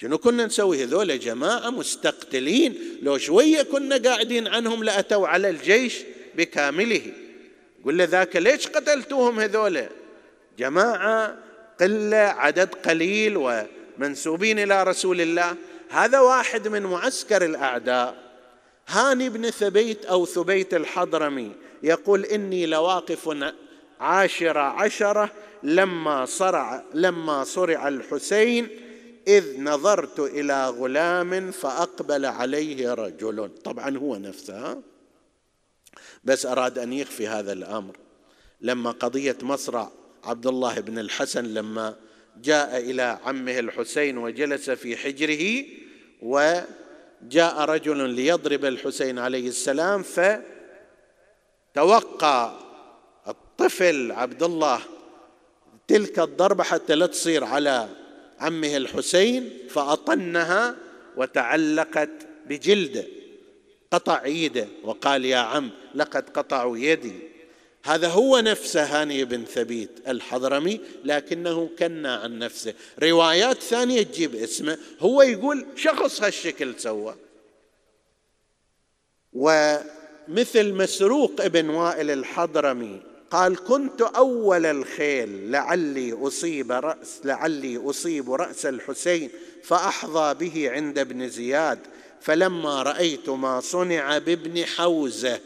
شنو 0.00 0.18
كنا 0.18 0.46
نسوي؟ 0.46 0.84
هذول 0.84 1.18
جماعة 1.18 1.70
مستقتلين. 1.70 2.98
لو 3.02 3.18
شوية 3.18 3.62
كنا 3.62 3.96
قاعدين 3.96 4.48
عنهم 4.48 4.84
لأتوا 4.84 5.28
على 5.28 5.50
الجيش 5.50 5.98
بكامله. 6.36 7.12
يقول 7.86 7.98
له 7.98 8.04
ذاك 8.04 8.36
ليش 8.36 8.68
قتلتوهم 8.68 9.40
هذول 9.40 9.86
جماعة 10.58 11.36
قلة 11.80 12.16
عدد 12.16 12.74
قليل 12.74 13.36
ومنسوبين 13.36 14.58
إلى 14.58 14.82
رسول 14.82 15.20
الله. 15.20 15.56
هذا 15.90 16.20
واحد 16.20 16.68
من 16.68 16.82
معسكر 16.82 17.44
الأعداء. 17.44 18.16
هاني 18.88 19.28
بن 19.28 19.50
ثبيت 19.50 20.04
أو 20.04 20.26
ثبيت 20.26 20.74
الحضرمي 20.74 21.52
يقول 21.82 22.24
إني 22.24 22.66
لواقف 22.66 23.36
عاشر 24.00 24.58
عشرة 24.58 25.30
لما 25.62 26.24
صرع 26.24 26.84
لما 26.94 27.44
صرع 27.44 27.88
الحسين 27.88 28.68
إذ 29.28 29.62
نظرت 29.62 30.20
إلى 30.20 30.68
غلام 30.68 31.50
فأقبل 31.50 32.26
عليه 32.26 32.94
رجل. 32.94 33.50
طبعا 33.64 33.96
هو 33.96 34.16
نفسه 34.16 34.95
بس 36.26 36.46
أراد 36.46 36.78
أن 36.78 36.92
يخفي 36.92 37.28
هذا 37.28 37.52
الأمر. 37.52 37.96
لما 38.60 38.90
قضية 38.90 39.36
مصرع 39.42 39.90
عبد 40.24 40.46
الله 40.46 40.80
بن 40.80 40.98
الحسن 40.98 41.44
لما 41.44 41.96
جاء 42.42 42.78
إلى 42.78 43.18
عمه 43.24 43.58
الحسين 43.58 44.18
وجلس 44.18 44.70
في 44.70 44.96
حجره 44.96 45.64
وجاء 46.22 47.60
رجل 47.60 48.10
ليضرب 48.10 48.64
الحسين 48.64 49.18
عليه 49.18 49.48
السلام 49.48 50.02
فتوقع 51.74 52.60
الطفل 53.28 54.12
عبد 54.12 54.42
الله 54.42 54.80
تلك 55.88 56.18
الضربة 56.18 56.64
حتى 56.64 56.94
لا 56.94 57.06
تصير 57.06 57.44
على 57.44 57.88
عمه 58.38 58.76
الحسين 58.76 59.50
فأطنها 59.70 60.76
وتعلقت 61.16 62.10
بجلده. 62.46 63.04
قطع 63.96 64.24
إيده 64.24 64.68
وقال 64.84 65.24
يا 65.24 65.36
عم 65.36 65.70
لقد 65.94 66.30
قطعوا 66.30 66.78
يدي. 66.78 67.14
هذا 67.84 68.08
هو 68.08 68.38
نفسه 68.38 68.84
هاني 68.84 69.24
بن 69.24 69.44
ثبيت 69.44 69.90
الحضرمي 70.08 70.80
لكنه 71.04 71.70
كنا 71.78 72.16
عن 72.16 72.38
نفسه. 72.38 72.74
روايات 73.02 73.62
ثانية 73.62 74.02
تجيب 74.02 74.34
اسمه 74.34 74.78
هو 75.00 75.22
يقول 75.22 75.66
شخص 75.76 76.22
هالشكل 76.22 76.74
سوى. 76.78 77.14
ومثل 79.32 80.72
مسروق 80.72 81.40
ابن 81.40 81.68
وائل 81.68 82.10
الحضرمي 82.10 83.02
قال 83.30 83.64
كنت 83.64 84.02
أول 84.02 84.66
الخيل 84.66 85.50
لعلي 85.50 86.12
أصيب 86.12 86.72
رأس 86.72 87.20
لعلي 87.24 87.76
أصيب 87.76 88.32
رأس 88.32 88.66
الحسين 88.66 89.30
فأحظى 89.62 90.34
به 90.34 90.70
عند 90.70 90.98
ابن 90.98 91.28
زياد 91.28 91.78
فلما 92.20 92.82
رأيت 92.82 93.28
ما 93.28 93.60
صنع 93.60 94.18
بابن 94.18 94.64
حوزة 94.64 95.40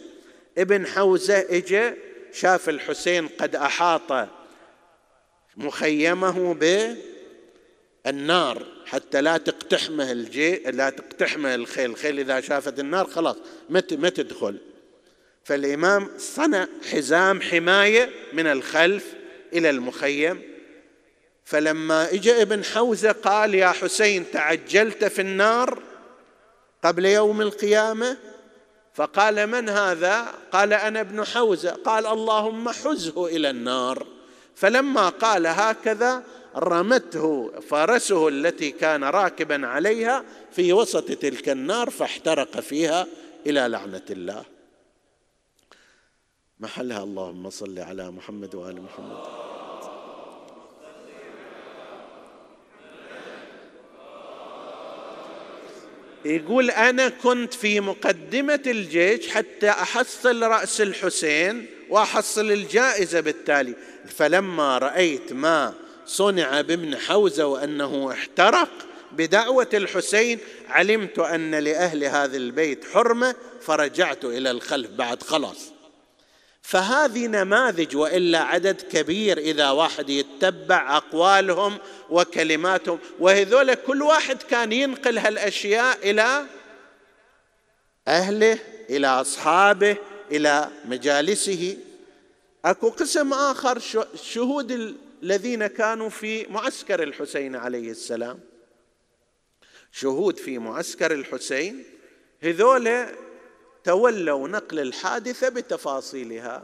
ابن 0.58 0.86
حوزة 0.86 1.38
اجى 1.38 1.92
شاف 2.32 2.68
الحسين 2.68 3.28
قد 3.28 3.56
أحاط 3.56 4.28
مخيمه 5.56 6.54
بالنار 8.04 8.66
حتى 8.86 9.20
لا 9.20 9.36
تقتحمه 9.36 10.12
الجي 10.12 10.56
لا 10.56 10.90
تقتحمه 10.90 11.54
الخيل 11.54 11.90
الخيل 11.90 12.18
إذا 12.18 12.40
شافت 12.40 12.78
النار 12.78 13.06
خلاص 13.06 13.36
ما 13.70 13.80
تدخل. 13.80 14.56
فالإمام 15.44 16.08
صنع 16.18 16.66
حزام 16.90 17.40
حماية 17.40 18.10
من 18.32 18.46
الخلف 18.46 19.14
إلى 19.52 19.70
المخيم. 19.70 20.42
فلما 21.44 22.12
اجى 22.12 22.42
ابن 22.42 22.64
حوزة 22.64 23.12
قال 23.12 23.54
يا 23.54 23.68
حسين 23.68 24.30
تعجلت 24.32 25.04
في 25.04 25.20
النار؟ 25.20 25.89
قبل 26.84 27.04
يوم 27.04 27.40
القيامة؟ 27.40 28.16
فقال 28.94 29.46
من 29.46 29.68
هذا؟ 29.68 30.26
قال 30.52 30.72
أنا 30.72 31.00
ابن 31.00 31.24
حوزة. 31.24 31.70
قال 31.70 32.06
اللهم 32.06 32.68
حزه 32.68 33.26
إلى 33.26 33.50
النار. 33.50 34.06
فلما 34.54 35.08
قال 35.08 35.46
هكذا 35.46 36.22
رمته 36.56 37.52
فرسه 37.60 38.28
التي 38.28 38.70
كان 38.70 39.04
راكبا 39.04 39.66
عليها 39.66 40.24
في 40.52 40.72
وسط 40.72 41.12
تلك 41.12 41.48
النار 41.48 41.90
فاحترق 41.90 42.60
فيها 42.60 43.06
إلى 43.46 43.68
لعنة 43.68 44.02
الله. 44.10 44.44
محلها 46.60 47.02
اللهم 47.02 47.50
صل 47.50 47.78
على 47.78 48.10
محمد 48.10 48.54
وآل 48.54 48.82
محمد. 48.82 49.59
يقول 56.24 56.70
أنا 56.70 57.08
كنت 57.08 57.54
في 57.54 57.80
مقدمة 57.80 58.62
الجيش 58.66 59.28
حتى 59.28 59.70
أحصل 59.70 60.42
رأس 60.42 60.80
الحسين 60.80 61.66
وأحصل 61.88 62.52
الجائزة 62.52 63.20
بالتالي. 63.20 63.74
فلما 64.16 64.78
رأيت 64.78 65.32
ما 65.32 65.74
صنع 66.06 66.60
بابن 66.60 66.96
حوزة 66.96 67.46
وأنه 67.46 68.12
احترق 68.12 68.70
بدعوة 69.12 69.68
الحسين 69.74 70.38
علمت 70.68 71.18
أن 71.18 71.54
لأهل 71.54 72.04
هذا 72.04 72.36
البيت 72.36 72.84
حرمة 72.94 73.34
فرجعت 73.60 74.24
إلى 74.24 74.50
الخلف 74.50 74.90
بعد 74.90 75.22
خلاص. 75.22 75.79
فهذه 76.70 77.26
نماذج 77.26 77.96
وإلا 77.96 78.38
عدد 78.38 78.80
كبير 78.80 79.38
إذا 79.38 79.70
واحد 79.70 80.10
يتبع 80.10 80.96
أقوالهم 80.96 81.78
وكلماتهم. 82.10 82.98
وهذول 83.20 83.74
كل 83.74 84.02
واحد 84.02 84.42
كان 84.42 84.72
ينقل 84.72 85.18
هالأشياء 85.18 86.10
إلى 86.10 86.46
أهله 88.08 88.58
إلى 88.90 89.06
أصحابه 89.06 89.96
إلى 90.30 90.70
مجالسه. 90.84 91.76
أكو 92.64 92.88
قسم 92.88 93.32
آخر 93.32 93.78
شهود 94.22 94.96
الذين 95.22 95.66
كانوا 95.66 96.08
في 96.08 96.46
معسكر 96.46 97.02
الحسين 97.02 97.56
عليه 97.56 97.90
السلام. 97.90 98.40
شهود 99.92 100.36
في 100.36 100.58
معسكر 100.58 101.12
الحسين. 101.12 101.84
هذول 102.42 103.06
تولوا 103.84 104.48
نقل 104.48 104.80
الحادثة 104.80 105.48
بتفاصيلها. 105.48 106.62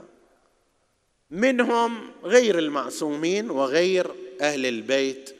منهم 1.31 2.11
غير 2.25 2.59
المعصومين 2.59 3.51
وغير 3.51 4.07
أهل 4.41 4.67
البيت 4.67 5.37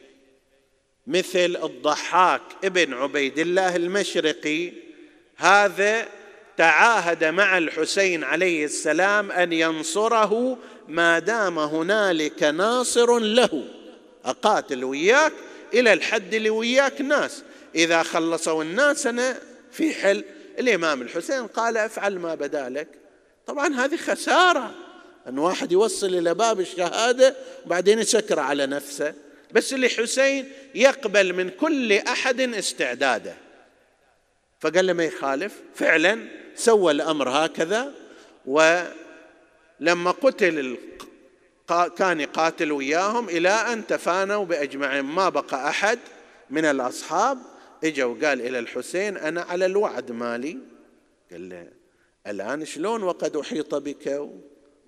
مثل 1.07 1.57
الضحاك 1.63 2.41
ابن 2.63 2.93
عبيد 2.93 3.39
الله 3.39 3.75
المشرقي. 3.75 4.71
هذا 5.35 6.07
تعاهد 6.57 7.23
مع 7.23 7.57
الحسين 7.57 8.23
عليه 8.23 8.65
السلام 8.65 9.31
أن 9.31 9.53
ينصره 9.53 10.57
ما 10.87 11.19
دام 11.19 11.59
هنالك 11.59 12.43
ناصر 12.43 13.19
له. 13.19 13.67
أقاتل 14.25 14.83
وياك 14.83 15.33
إلى 15.73 15.93
الحد 15.93 16.33
اللي 16.33 16.49
وياك 16.49 17.01
ناس. 17.01 17.43
إذا 17.75 18.03
خلصوا 18.03 18.63
الناس 18.63 19.07
أنا 19.07 19.39
في 19.71 19.93
حل 19.93 20.23
الإمام 20.59 21.01
الحسين 21.01 21.47
قال 21.47 21.77
أفعل 21.77 22.19
ما 22.19 22.35
بدا 22.35 22.69
لك 22.69 22.87
طبعا 23.47 23.75
هذه 23.75 23.95
خسارة. 23.97 24.75
أن 25.27 25.37
واحد 25.37 25.71
يوصل 25.71 26.07
إلى 26.07 26.33
باب 26.33 26.59
الشهادة 26.59 27.35
وبعدين 27.65 27.99
يسكر 27.99 28.39
على 28.39 28.65
نفسه. 28.65 29.13
بس 29.51 29.73
الحسين 29.73 30.51
يقبل 30.75 31.33
من 31.33 31.49
كل 31.49 31.93
أحد 31.93 32.41
استعداده. 32.41 33.33
فقال 34.59 34.87
له 34.87 34.93
ما 34.93 35.03
يخالف؟ 35.03 35.53
فعلا 35.75 36.27
سوى 36.55 36.91
الأمر 36.91 37.29
هكذا. 37.29 37.93
ولما 38.45 40.11
قتل 40.11 40.77
كان 41.97 42.19
يقاتل 42.19 42.71
وياهم 42.71 43.29
إلى 43.29 43.49
أن 43.49 43.87
تفانوا 43.87 44.45
باجمعهم 44.45 45.15
ما 45.15 45.29
بقى 45.29 45.69
أحد 45.69 45.99
من 46.49 46.65
الأصحاب. 46.65 47.37
إجا 47.83 48.05
وقال 48.05 48.41
إلى 48.41 48.59
الحسين 48.59 49.17
أنا 49.17 49.41
على 49.41 49.65
الوعد 49.65 50.11
مالي. 50.11 50.57
قال 51.31 51.49
له 51.49 51.67
الآن 52.27 52.65
شلون 52.65 53.03
وقد 53.03 53.35
أحيط 53.35 53.75
بك؟ 53.75 54.29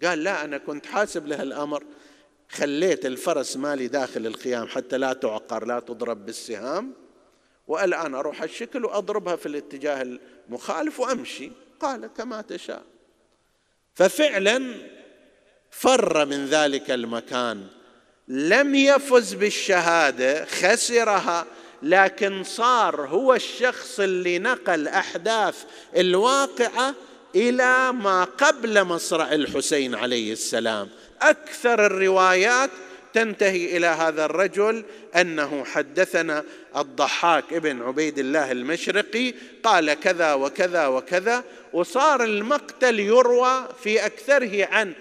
قال 0.04 0.24
لا 0.24 0.44
أنا 0.44 0.58
كنت 0.58 0.86
حاسب 0.86 1.28
له 1.28 1.42
الأمر. 1.42 1.84
خليت 2.50 3.06
الفرس 3.06 3.58
مالي 3.58 3.88
داخل 3.88 4.26
الخيام 4.26 4.68
حتى 4.68 4.98
لا 4.98 5.14
تعقر 5.14 5.66
لا 5.66 5.80
تضرب 5.80 6.26
بالسهام. 6.26 6.94
والآن 7.68 8.16
أروح 8.16 8.44
الشكل 8.44 8.86
وأضربها 8.86 9.36
في 9.36 9.46
الاتجاه 9.46 10.18
المخالف 10.48 11.00
وأمشي. 11.00 11.52
قال 11.80 12.08
كما 12.08 12.42
تشاء. 12.42 12.84
ففعلا 13.96 14.74
فر 15.72 16.26
من 16.26 16.46
ذلك 16.46 16.92
المكان. 16.92 17.68
لم 18.28 18.76
يفز 18.76 19.34
بالشهادة 19.34 20.46
خسرها. 20.46 21.46
لكن 21.84 22.44
صار 22.44 23.08
هو 23.08 23.34
الشخص 23.34 24.00
اللي 24.00 24.40
نقل 24.40 24.88
أحداث 24.88 25.64
الواقعة 25.98 26.96
إلى 27.36 27.92
ما 27.92 28.24
قبل 28.24 28.84
مصرع 28.84 29.34
الحسين 29.34 29.96
عليه 29.96 30.34
السلام. 30.34 30.90
أكثر 31.22 31.86
الروايات 31.86 32.70
تنتهي 33.14 33.78
إلى 33.78 33.88
هذا 33.88 34.26
الرجل 34.26 34.84
أنه 35.16 35.64
حدثنا 35.66 36.44
الضحاك 36.78 37.54
ابن 37.54 37.82
عبيد 37.82 38.20
الله 38.20 38.52
المشرقي 38.52 39.34
قال 39.64 39.94
كذا 39.94 40.34
وكذا 40.34 40.88
وكذا 40.88 41.44
وصار 41.74 42.24
المقتل 42.24 43.00
يروى 43.00 43.68
في 43.84 44.06
أكثره 44.06 44.66
عنه 44.66 44.94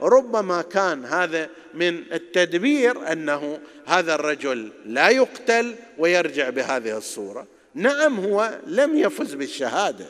وربما 0.00 0.62
كان 0.62 1.04
هذا 1.04 1.50
من 1.74 2.12
التدبير 2.12 3.12
أنه 3.12 3.60
هذا 3.86 4.14
الرجل 4.14 4.72
لا 4.86 5.08
يقتل 5.08 5.74
ويرجع 5.98 6.50
بهذه 6.50 6.98
الصورة. 6.98 7.46
نعم 7.74 8.20
هو 8.20 8.58
لم 8.66 8.98
يفز 8.98 9.34
بالشهادة. 9.34 10.06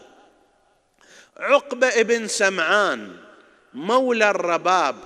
عقبة 1.37 1.87
ابن 1.87 2.27
سمعان 2.27 3.17
مولى 3.75 4.31
الرباب 4.31 4.97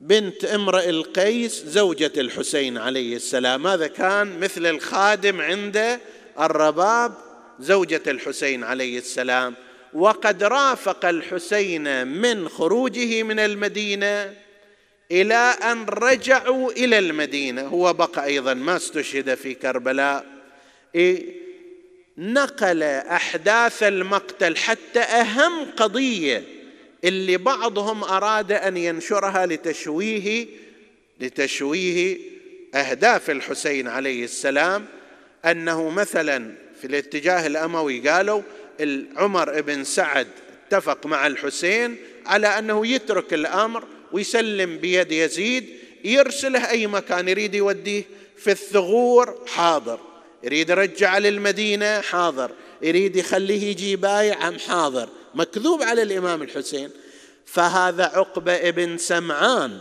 بنت 0.00 0.44
امرئ 0.44 0.90
القيس 0.90 1.64
زوجة 1.64 2.12
الحسين 2.16 2.78
عليه 2.78 3.16
السلام. 3.16 3.66
هذا 3.66 3.86
كان 3.86 4.40
مثل 4.40 4.66
الخادم 4.66 5.40
عند 5.40 6.00
الرباب 6.40 7.14
زوجة 7.60 8.02
الحسين 8.06 8.64
عليه 8.64 8.98
السلام. 8.98 9.54
وقد 9.94 10.42
رافق 10.42 11.04
الحسين 11.04 12.06
من 12.06 12.48
خروجه 12.48 13.22
من 13.22 13.38
المدينة 13.38 14.34
إلى 15.10 15.34
أن 15.62 15.84
رجعوا 15.84 16.72
إلى 16.72 16.98
المدينة. 16.98 17.62
هو 17.62 17.92
بقى 17.92 18.24
أيضا 18.24 18.54
ما 18.54 18.76
استشهد 18.76 19.34
في 19.34 19.54
كربلاء. 19.54 20.26
نقل 22.18 22.82
أحداث 22.82 23.82
المقتل 23.82 24.56
حتى 24.56 25.00
أهم 25.00 25.70
قضية 25.76 26.44
اللي 27.04 27.36
بعضهم 27.36 28.04
أراد 28.04 28.52
أن 28.52 28.76
ينشرها 28.76 29.46
لتشويه 29.46 30.46
لتشويه 31.20 32.18
أهداف 32.74 33.30
الحسين 33.30 33.88
عليه 33.88 34.24
السلام 34.24 34.86
أنه 35.44 35.90
مثلا 35.90 36.54
في 36.80 36.86
الاتجاه 36.86 37.46
الأموي 37.46 38.08
قالوا 38.08 38.42
عمر 39.16 39.60
بن 39.60 39.84
سعد 39.84 40.28
اتفق 40.66 41.06
مع 41.06 41.26
الحسين 41.26 41.96
على 42.26 42.46
أنه 42.46 42.86
يترك 42.86 43.34
الأمر 43.34 43.84
ويسلم 44.12 44.78
بيد 44.78 45.12
يزيد 45.12 45.66
يرسله 46.04 46.70
أي 46.70 46.86
مكان 46.86 47.28
يريد 47.28 47.54
يوديه 47.54 48.04
في 48.36 48.50
الثغور 48.50 49.44
حاضر. 49.46 50.00
يريد 50.42 50.70
يرجع 50.70 51.18
للمدينة 51.18 52.00
حاضر. 52.00 52.50
يريد 52.82 53.16
يخليه 53.16 53.70
يجي 53.70 53.96
بايع 53.96 54.58
حاضر. 54.58 55.08
مكذوب 55.34 55.82
على 55.82 56.02
الإمام 56.02 56.42
الحسين. 56.42 56.90
فهذا 57.46 58.04
عقبة 58.04 58.52
ابن 58.52 58.98
سمعان. 58.98 59.80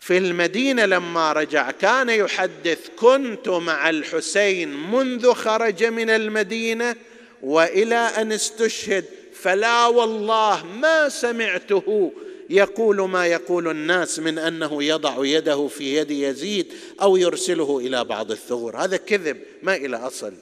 في 0.00 0.18
المدينة 0.18 0.86
لما 0.86 1.32
رجع 1.32 1.70
كان 1.70 2.08
يحدث 2.08 2.88
كنت 2.96 3.48
مع 3.48 3.90
الحسين 3.90 4.90
منذ 4.90 5.32
خرج 5.32 5.84
من 5.84 6.10
المدينة 6.10 6.96
وإلى 7.42 7.94
أن 7.94 8.32
استشهد 8.32 9.04
فلا 9.32 9.86
والله 9.86 10.66
ما 10.66 11.08
سمعته. 11.08 12.12
يقول 12.50 12.96
ما 12.96 13.26
يقول 13.26 13.68
الناس 13.68 14.18
من 14.18 14.38
أنه 14.38 14.82
يضع 14.82 15.14
يده 15.18 15.68
في 15.68 15.96
يد 15.96 16.10
يزيد 16.10 16.72
أو 17.02 17.16
يرسله 17.16 17.78
إلى 17.78 18.04
بعض 18.04 18.30
الثغور. 18.30 18.76
هذا 18.76 18.96
كذب 18.96 19.36
ما 19.62 19.76
إلى 19.76 19.96
أصل. 19.96 20.34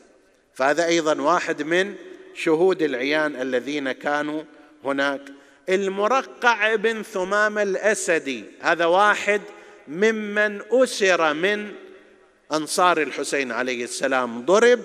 فهذا 0.55 0.86
أيضا 0.86 1.20
واحد 1.20 1.62
من 1.62 1.95
شهود 2.34 2.82
العيان 2.82 3.42
الذين 3.42 3.92
كانوا 3.92 4.42
هناك. 4.84 5.20
المرقع 5.68 6.74
بن 6.74 7.03
ثمامة 7.03 7.62
الأسدي 7.62 8.45
هذا 8.61 8.84
واحد 8.84 9.40
ممن 9.88 10.61
أسر 10.70 11.34
من 11.34 11.72
أنصار 12.53 13.03
الحسين 13.03 13.53
عليه 13.53 13.84
السلام. 13.84 14.45
ضرب 14.45 14.80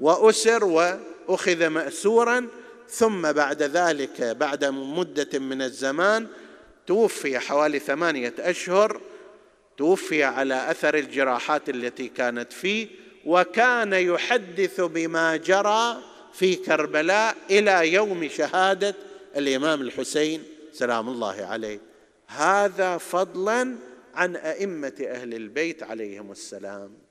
وأسر 0.00 0.98
واخذ 1.28 1.66
مأسورا 1.66 2.46
ثم 2.88 3.32
بعد 3.32 3.62
ذلك 3.62 4.22
بعد 4.22 4.64
مدة 4.64 5.38
من 5.38 5.62
الزمان 5.62 6.26
توفي 6.86 7.38
حوالي 7.38 7.78
ثمانية 7.78 8.34
أشهر 8.38 9.00
توفي 9.76 10.24
على 10.24 10.70
أثر 10.70 10.94
الجراحات 10.94 11.68
التي 11.68 12.08
كانت 12.08 12.52
فيه 12.52 12.88
وكان 13.26 13.92
يحدث 13.92 14.80
بما 14.80 15.36
جرى 15.36 16.02
في 16.32 16.54
كربلاء 16.54 17.36
إلى 17.50 17.92
يوم 17.92 18.28
شهادة 18.28 18.94
الإمام 19.36 19.80
الحسين 19.80 20.42
سلام 20.72 21.08
الله 21.08 21.46
عليه. 21.46 21.80
هذا 22.26 22.98
فضلا 22.98 23.76
عن 24.14 24.36
أئمة 24.36 24.92
أهل 25.06 25.34
البيت 25.34 25.82
عليهم 25.82 26.32
السلام. 26.32 27.07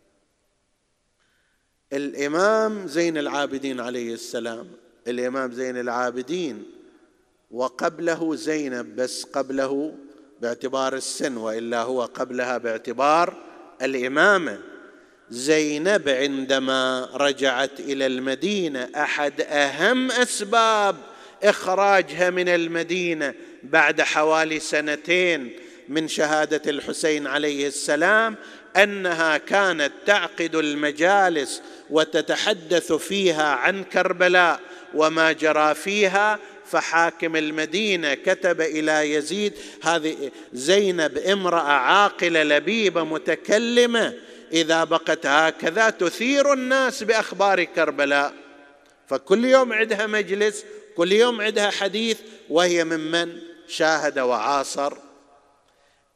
الإمام 1.93 2.87
زين 2.87 3.17
العابدين 3.17 3.79
عليه 3.79 4.13
السلام 4.13 4.67
الإمام 5.07 5.51
زين 5.51 5.77
العابدين 5.77 6.63
وقبله 7.51 8.35
زينب 8.35 8.95
بس 8.95 9.23
قبله 9.23 9.93
باعتبار 10.41 10.95
السن 10.95 11.37
وإلا 11.37 11.81
هو 11.81 12.01
قبلها 12.01 12.57
باعتبار 12.57 13.37
الإمامة. 13.81 14.59
زينب 15.29 16.09
عندما 16.09 17.09
رجعت 17.13 17.79
إلى 17.79 18.05
المدينة 18.05 18.89
أحد 18.95 19.41
أهم 19.41 20.11
أسباب 20.11 20.95
إخراجها 21.43 22.29
من 22.29 22.49
المدينة 22.49 23.33
بعد 23.63 24.01
حوالي 24.01 24.59
سنتين 24.59 25.51
من 25.89 26.07
شهادة 26.07 26.71
الحسين 26.71 27.27
عليه 27.27 27.67
السلام 27.67 28.35
انها 28.83 29.37
كانت 29.37 29.91
تعقد 30.05 30.55
المجالس 30.55 31.61
وتتحدث 31.89 32.93
فيها 32.93 33.45
عن 33.45 33.83
كربلاء 33.83 34.59
وما 34.93 35.31
جرى 35.31 35.75
فيها 35.75 36.39
فحاكم 36.65 37.35
المدينة 37.35 38.13
كتب 38.13 38.61
إلى 38.61 39.13
يزيد 39.13 39.53
هذه 39.83 40.31
زينب 40.53 41.17
امرأة 41.17 41.71
عاقلة 41.71 42.43
لبيبة 42.43 43.03
متكلمة 43.03 44.13
إذا 44.51 44.83
بقت 44.83 45.25
هكذا 45.25 45.89
تثير 45.89 46.53
الناس 46.53 47.03
بأخبار 47.03 47.63
كربلاء. 47.63 48.33
فكل 49.07 49.45
يوم 49.45 49.73
عندها 49.73 50.07
مجلس 50.07 50.65
كل 50.97 51.11
يوم 51.11 51.41
عندها 51.41 51.69
حديث 51.69 52.17
وهي 52.49 52.83
ممن 52.83 53.37
شاهد 53.67 54.19
وعاصر. 54.19 55.06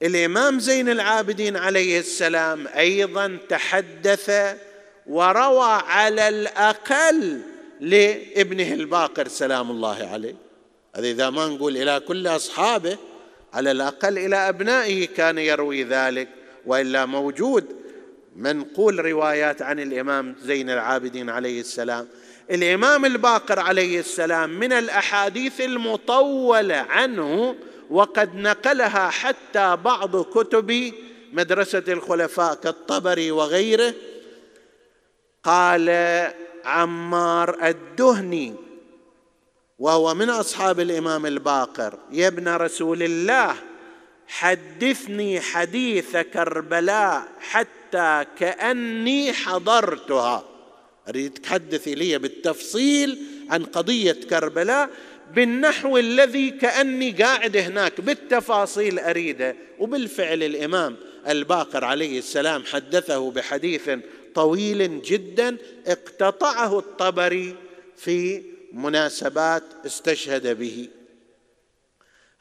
الإمام 0.03 0.59
زين 0.59 0.89
العابدين 0.89 1.57
عليه 1.57 1.99
السلام 1.99 2.67
أيضا 2.67 3.37
تحدث 3.49 4.55
وروى 5.07 5.81
على 5.87 6.29
الأقل 6.29 7.41
لابنه 7.79 8.73
الباقر 8.73 9.27
سلام 9.27 9.71
الله 9.71 10.09
عليه. 10.11 10.35
هذا 10.95 11.07
إذا 11.07 11.29
ما 11.29 11.47
نقول 11.47 11.77
إلى 11.77 11.99
كل 11.99 12.27
أصحابه 12.27 12.97
على 13.53 13.71
الأقل 13.71 14.17
إلى 14.17 14.35
أبنائه 14.35 15.07
كان 15.07 15.37
يروي 15.37 15.83
ذلك 15.83 16.27
وإلا 16.65 17.05
موجود 17.05 17.65
منقول 18.35 19.05
روايات 19.05 19.61
عن 19.61 19.79
الإمام 19.79 20.35
زين 20.41 20.69
العابدين 20.69 21.29
عليه 21.29 21.59
السلام. 21.59 22.07
الإمام 22.51 23.05
الباقر 23.05 23.59
عليه 23.59 23.99
السلام 23.99 24.49
من 24.49 24.73
الأحاديث 24.73 25.61
المطولة 25.61 26.75
عنه 26.75 27.55
وقد 27.91 28.35
نقلها 28.35 29.09
حتى 29.09 29.75
بعض 29.75 30.21
كتب 30.21 30.93
مدرسة 31.33 31.83
الخلفاء 31.87 32.55
كالطبري 32.55 33.31
وغيره. 33.31 33.93
قال 35.43 35.89
عمار 36.65 37.67
الدهني 37.67 38.55
وهو 39.79 40.13
من 40.13 40.29
أصحاب 40.29 40.79
الإمام 40.79 41.25
الباقر 41.25 41.99
يا 42.11 42.27
ابن 42.27 42.47
رسول 42.47 43.03
الله 43.03 43.55
حدثني 44.27 45.41
حديث 45.41 46.17
كربلاء 46.17 47.27
حتى 47.39 48.25
كأني 48.37 49.33
حضرتها. 49.33 50.43
أريد 51.09 51.33
تحدثي 51.33 51.95
لي 51.95 52.17
بالتفصيل 52.17 53.19
عن 53.49 53.63
قضية 53.63 54.17
كربلاء. 54.29 54.89
بالنحو 55.35 55.97
الذي 55.97 56.49
كأني 56.49 57.11
قاعد 57.11 57.57
هناك 57.57 58.01
بالتفاصيل 58.01 58.99
أريده. 58.99 59.55
وبالفعل 59.79 60.43
الإمام 60.43 60.95
الباقر 61.27 61.85
عليه 61.85 62.19
السلام 62.19 62.63
حدثه 62.65 63.31
بحديث 63.31 63.89
طويل 64.35 65.01
جدا 65.01 65.57
اقتطعه 65.87 66.79
الطبري 66.79 67.55
في 67.97 68.43
مناسبات 68.73 69.63
استشهد 69.85 70.57
به. 70.59 70.87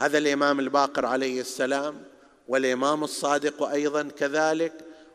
هذا 0.00 0.18
الإمام 0.18 0.60
الباقر 0.60 1.06
عليه 1.06 1.40
السلام 1.40 2.02
والإمام 2.48 3.04
الصادق 3.04 3.62
أيضا 3.62 4.02
كذلك 4.02 4.72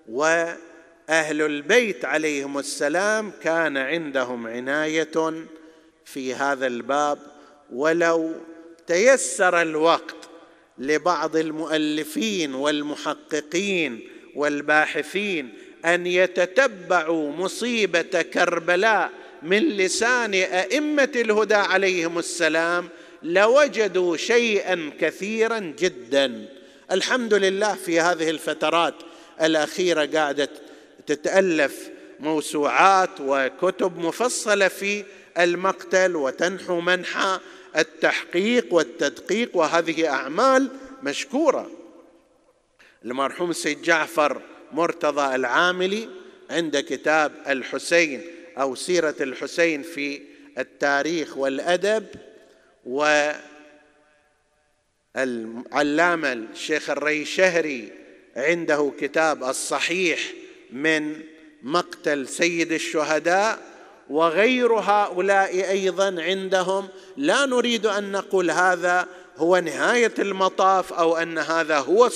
وأهل 0.10 1.42
البيت 1.42 2.06
عليهم 2.06 2.58
السلام 2.60 3.32
كان 3.42 3.78
عندهم 3.78 4.48
عناية 4.48 5.46
في 6.06 6.34
هذا 6.34 6.68
الباب 6.68 7.35
ولو 7.74 8.32
تيسر 8.88 9.62
الوقت 9.62 10.16
لبعض 10.78 11.36
المؤلفين 11.36 12.56
والمحققين 12.56 14.10
والباحثين 14.36 15.54
أن 15.86 16.08
يتتبعوا 16.08 17.32
مصيبة 17.32 18.22
كربلاء 18.22 19.12
من 19.44 19.60
لسان 19.60 20.34
أئمة 20.34 21.12
الهدى 21.16 21.56
عليهم 21.56 22.20
السلام 22.20 22.90
لوجدوا 23.24 24.18
شيئا 24.18 24.92
كثيرا 25.00 25.60
جدا. 25.60 26.46
الحمد 26.92 27.34
لله 27.34 27.74
في 27.74 28.00
هذه 28.00 28.30
الفترات 28.30 28.94
الأخيرة 29.42 30.06
قاعدة 30.06 30.50
تتألف 31.08 31.90
موسوعات 32.20 33.10
وكتب 33.20 33.98
مفصلة 33.98 34.68
في 34.68 35.04
المقتل 35.38 36.16
وتنحو 36.16 36.80
منحى 36.80 37.40
التحقيق 37.78 38.74
والتدقيق 38.74 39.58
وهذه 39.58 40.08
أعمال 40.08 40.70
مشكورة. 41.04 41.72
المرحوم 43.06 43.54
سيد 43.54 43.82
جعفر 43.82 44.42
مرتضى 44.72 45.36
العاملي 45.36 46.10
عند 46.50 46.80
كتاب 46.80 47.32
الحسين 47.48 48.22
أو 48.58 48.76
سيرة 48.76 49.16
الحسين 49.22 49.84
في 49.84 50.22
التاريخ 50.58 51.38
والأدب 51.38 52.06
والعلامة 55.16 56.34
الشيخ 56.34 56.90
الريشهري 56.90 57.92
عنده 58.36 58.94
كتاب 59.00 59.44
الصحيح 59.44 60.20
من 60.72 61.22
مقتل 61.64 62.28
سيد 62.28 62.72
الشهداء 62.72 63.75
وغير 64.10 64.74
هؤلاء 64.74 65.70
أيضا 65.70 66.16
عندهم. 66.22 66.88
لا 67.18 67.46
نريد 67.46 67.86
أن 67.86 68.12
نقول 68.12 68.52
هذا 68.52 69.08
هو 69.38 69.58
نهاية 69.58 70.14
المطاف 70.20 70.94
أو 70.94 71.18
أن 71.18 71.38
هذا 71.38 71.78
هو 71.78 72.10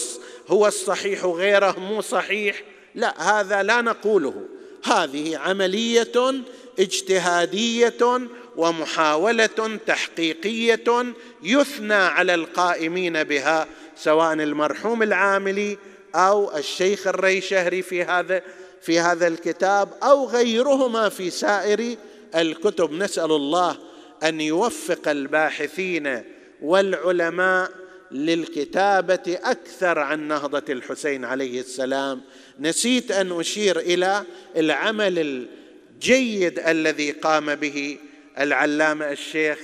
هو 0.48 0.68
الصحيح 0.68 1.26
غيره 1.26 1.80
مو 1.80 2.02
صحيح. 2.02 2.64
لا 2.96 3.40
هذا 3.40 3.64
لا 3.64 3.82
نقوله. 3.82 4.46
هذه 4.84 5.38
عملية 5.38 6.44
اجتهادية 6.80 8.28
ومحاولة 8.58 9.80
تحقيقية 9.88 11.14
يثنى 11.44 11.94
على 11.94 12.34
القائمين 12.34 13.24
بها 13.24 13.68
سواء 13.96 14.34
المرحوم 14.34 15.04
العاملي 15.04 15.78
أو 16.16 16.58
الشيخ 16.58 17.08
الريشهري 17.08 17.82
في 17.82 18.04
هذا 18.04 18.42
في 18.82 19.00
هذا 19.00 19.28
الكتاب 19.28 19.90
أو 20.04 20.26
غيرهما 20.26 21.10
في 21.10 21.30
سائر 21.30 21.96
الكتب. 22.36 22.92
نسأل 22.92 23.32
الله 23.32 23.78
أن 24.24 24.42
يوفق 24.42 25.10
الباحثين 25.10 26.24
والعلماء 26.62 27.72
للكتابة 28.12 29.40
أكثر 29.44 30.00
عن 30.00 30.28
نهضة 30.28 30.64
الحسين 30.70 31.26
عليه 31.26 31.60
السلام. 31.60 32.22
نسيت 32.60 33.12
أن 33.12 33.40
أشير 33.40 33.80
إلى 33.80 34.24
العمل 34.58 35.48
الجيد 35.96 36.60
الذي 36.60 37.12
قام 37.12 37.56
به 37.56 37.98
العلامة 38.40 39.12
الشيخ 39.12 39.60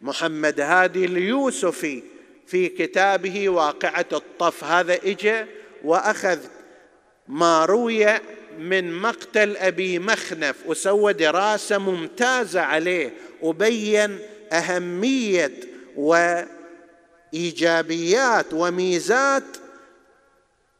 محمد 0.00 0.60
هادي 0.60 1.04
اليوسفي 1.04 2.02
في 2.46 2.68
كتابه 2.68 3.48
واقعة 3.48 4.06
الطف. 4.12 4.64
هذا 4.64 4.94
اجى 4.94 5.44
وأخذ 5.84 6.38
ما 7.28 7.64
روي 7.64 8.06
من 8.58 8.92
مقتل 8.92 9.56
أبي 9.56 9.98
مخنف 9.98 10.56
وسوى 10.66 11.12
دراسة 11.12 11.78
ممتازة 11.78 12.60
عليه 12.60 13.12
وبين 13.42 14.18
أهمية 14.52 15.52
وإيجابيات 17.32 18.46
وميزات 18.52 19.44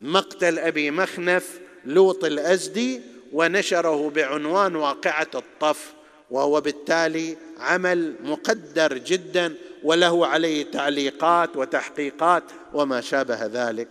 مقتل 0.00 0.58
أبي 0.58 0.90
مخنف 0.90 1.60
لوط 1.84 2.24
الأزدي 2.24 3.00
ونشره 3.32 4.10
بعنوان 4.10 4.76
واقعة 4.76 5.30
الطف 5.34 5.92
وهو 6.30 6.60
بالتالي 6.60 7.36
عمل 7.58 8.14
مقدر 8.22 8.98
جدا 8.98 9.54
وله 9.82 10.26
عليه 10.26 10.70
تعليقات 10.70 11.56
وتحقيقات 11.56 12.42
وما 12.74 13.00
شابه 13.00 13.46
ذلك. 13.46 13.88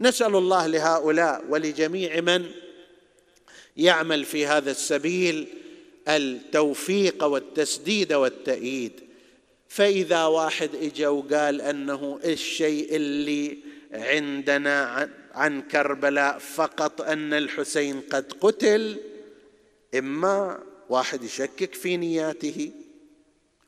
نسأل 0.00 0.36
الله 0.36 0.66
لهؤلاء 0.66 1.44
ولجميع 1.48 2.20
من 2.20 2.46
يعمل 3.78 4.24
في 4.24 4.46
هذا 4.46 4.70
السبيل 4.70 5.46
التوفيق 6.08 7.24
والتسديد 7.24 8.12
والتأييد. 8.12 8.92
فإذا 9.68 10.24
واحد 10.24 10.70
اجى 10.74 11.06
وقال 11.06 11.60
أنه 11.60 12.20
الشيء 12.24 12.96
اللي 12.96 13.58
عندنا 13.92 14.82
عن, 14.84 15.10
عن 15.32 15.62
كربلاء 15.62 16.38
فقط 16.38 17.00
أن 17.00 17.34
الحسين 17.34 18.00
قد 18.00 18.32
قتل 18.40 18.96
إما 19.94 20.62
واحد 20.88 21.24
يشكك 21.24 21.74
في 21.74 21.96
نياته 21.96 22.70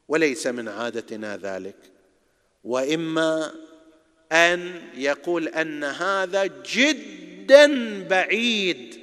وليس 0.08 0.46
من 0.46 0.68
عادتنا 0.68 1.36
ذلك. 1.36 1.76
وإما 2.64 3.54
أن 4.32 4.82
يقول 4.96 5.48
أن 5.48 5.84
هذا 5.84 6.50
جدا 6.72 7.68
بعيد 8.08 8.99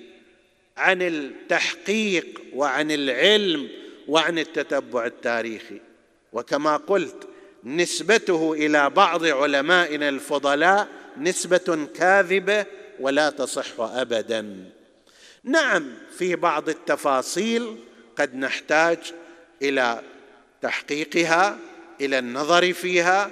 عن 0.78 1.02
التحقيق 1.02 2.42
وعن 2.54 2.92
العلم 2.92 3.70
وعن 4.08 4.40
التتبع 4.40 5.06
التاريخي. 5.06 5.82
وكما 6.34 6.78
قلت 6.78 7.28
نسبته 7.64 8.54
إلى 8.54 8.90
بعض 8.90 9.26
علمائنا 9.26 10.10
الفضلاء 10.10 10.88
نسبة 11.18 11.88
كاذبة 11.96 12.66
ولا 13.00 13.30
تصح 13.30 13.80
ابدا. 13.80 14.70
نعم 15.44 15.94
في 16.18 16.36
بعض 16.36 16.70
التفاصيل 16.70 17.76
قد 18.18 18.36
نحتاج 18.36 18.98
إلى 19.62 20.02
تحقيقها 20.62 21.58
إلى 22.02 22.20
النظر 22.20 22.74
فيها 22.74 23.32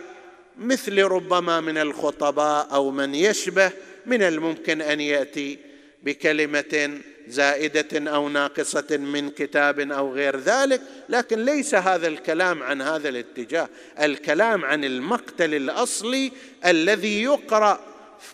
مثل 0.57 1.03
ربما 1.03 1.61
من 1.61 1.77
الخطباء 1.77 2.67
أو 2.73 2.91
من 2.91 3.15
يشبه 3.15 3.71
من 4.05 4.21
الممكن 4.21 4.81
أن 4.81 5.01
يأتي 5.01 5.59
بكلمة 6.05 6.99
زائدة 7.27 8.11
أو 8.11 8.29
ناقصة 8.29 8.97
من 8.97 9.29
كتاب 9.29 9.79
أو 9.79 10.13
غير 10.13 10.39
ذلك 10.39 10.81
لكن 11.09 11.45
ليس 11.45 11.75
هذا 11.75 12.07
الكلام 12.07 12.63
عن 12.63 12.81
هذا 12.81 13.09
الاتجاه. 13.09 13.69
الكلام 14.01 14.65
عن 14.65 14.83
المقتل 14.83 15.53
الأصلي 15.53 16.31
الذي 16.65 17.23
يقرأ 17.23 17.79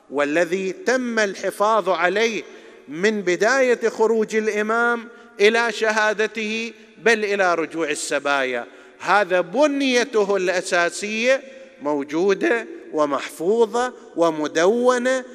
والذي 0.10 0.72
تم 0.72 1.20
الحفاظ 1.20 1.90
عليه 1.90 2.44
من 2.88 3.22
بداية 3.22 3.90
خروج 3.90 4.36
الإمام 4.36 5.08
إلى 5.40 5.72
شهادته 5.72 6.74
بل 6.98 7.26
إلى 7.26 7.56
رجوع 7.56 7.90
السبايا. 7.90 8.66
هذا 9.00 9.42
بنيته 9.42 10.38
الأساسية 10.38 11.42
موجودة 11.82 12.68
ومحفوظة 12.94 13.94
ومدونة 14.16 15.26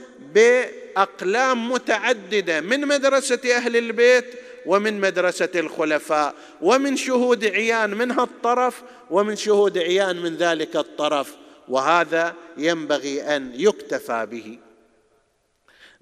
باقلام 0.97 1.72
متعددة 1.72 2.61
من 2.61 2.80
مدرسة 2.80 3.57
أهل 3.57 3.76
البيت 3.76 4.24
ومن 4.66 5.01
مدرسة 5.01 5.49
الخلفاء 5.55 6.34
ومن 6.62 6.97
شهود 6.97 7.44
عيان 7.44 7.90
من 7.94 8.11
هالطرف 8.11 8.82
ومن 9.11 9.36
شهود 9.36 9.78
عيان 9.78 10.16
من 10.16 10.36
ذلك 10.36 10.76
الطرف. 10.76 11.36
وهذا 11.68 12.34
ينبغي 12.59 13.22
أن 13.22 13.53
يكتفى 13.55 14.26
به. 14.30 14.59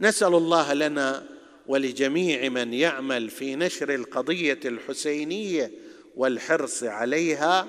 نسأل 0.01 0.34
الله 0.34 0.72
لنا 0.72 1.26
ولجميع 1.66 2.49
من 2.49 2.74
يعمل 2.74 3.30
في 3.30 3.57
نشر 3.57 3.95
القضية 3.95 4.61
الحسينية 4.64 5.70
والحرص 6.16 6.82
عليها 6.82 7.68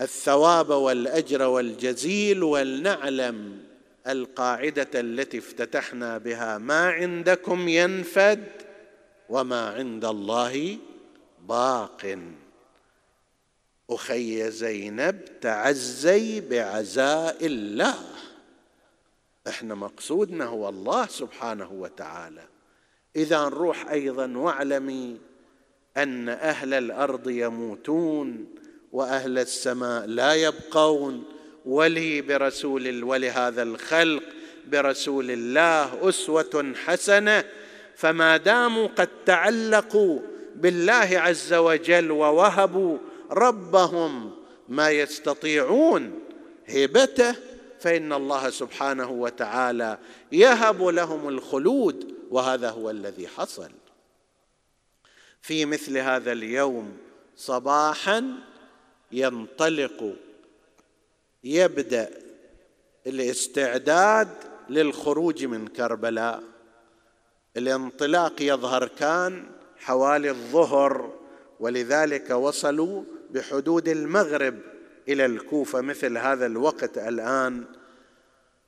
الثواب 0.00 0.70
والأجر 0.70 1.42
والجزيل 1.42 2.42
ولنعلم 2.42 3.73
القاعدة 4.06 4.88
التي 4.94 5.38
افتتحنا 5.38 6.18
بها. 6.18 6.58
ما 6.58 6.90
عندكم 6.90 7.68
ينفد 7.68 8.48
وما 9.28 9.68
عند 9.68 10.04
الله 10.04 10.78
باق. 11.48 12.18
أخي 13.90 14.50
زينب 14.50 15.40
تعزي 15.40 16.40
بعزاء 16.40 17.46
الله. 17.46 17.94
إحنا 19.48 19.74
مقصودنا 19.74 20.44
هو 20.44 20.68
الله 20.68 21.06
سبحانه 21.06 21.72
وتعالى. 21.72 22.42
إذا 23.16 23.44
نروح 23.44 23.90
أيضا 23.90 24.36
واعلمي 24.36 25.16
أن 25.96 26.28
أهل 26.28 26.74
الأرض 26.74 27.30
يموتون 27.30 28.54
وأهل 28.92 29.38
السماء 29.38 30.06
لا 30.06 30.34
يبقون. 30.34 31.33
ولي 31.64 32.20
برسول 32.20 33.04
ولهذا 33.04 33.62
الخلق 33.62 34.22
برسول 34.66 35.30
الله 35.30 36.08
أسوة 36.08 36.74
حسنة. 36.84 37.44
فما 37.96 38.36
داموا 38.36 38.86
قد 38.86 39.08
تعلقوا 39.26 40.20
بالله 40.54 41.08
عز 41.12 41.54
وجل 41.54 42.10
ووهبوا 42.10 42.98
ربهم 43.30 44.30
ما 44.68 44.90
يستطيعون 44.90 46.20
هبته 46.68 47.36
فإن 47.80 48.12
الله 48.12 48.50
سبحانه 48.50 49.10
وتعالى 49.10 49.98
يهب 50.32 50.82
لهم 50.82 51.28
الخلود 51.28 52.14
وهذا 52.30 52.70
هو 52.70 52.90
الذي 52.90 53.28
حصل. 53.28 53.70
في 55.42 55.64
مثل 55.64 55.98
هذا 55.98 56.32
اليوم 56.32 56.96
صباحا 57.36 58.24
ينطلق 59.12 60.14
يبدأ 61.44 62.10
الاستعداد 63.06 64.28
للخروج 64.68 65.44
من 65.44 65.66
كربلاء. 65.66 66.42
الانطلاق 67.56 68.42
يظهر 68.42 68.88
كان 68.88 69.44
حوالي 69.76 70.30
الظهر 70.30 71.14
ولذلك 71.60 72.30
وصلوا 72.30 73.04
بحدود 73.30 73.88
المغرب 73.88 74.58
إلى 75.08 75.26
الكوفة 75.26 75.80
مثل 75.80 76.18
هذا 76.18 76.46
الوقت 76.46 76.98
الآن. 76.98 77.64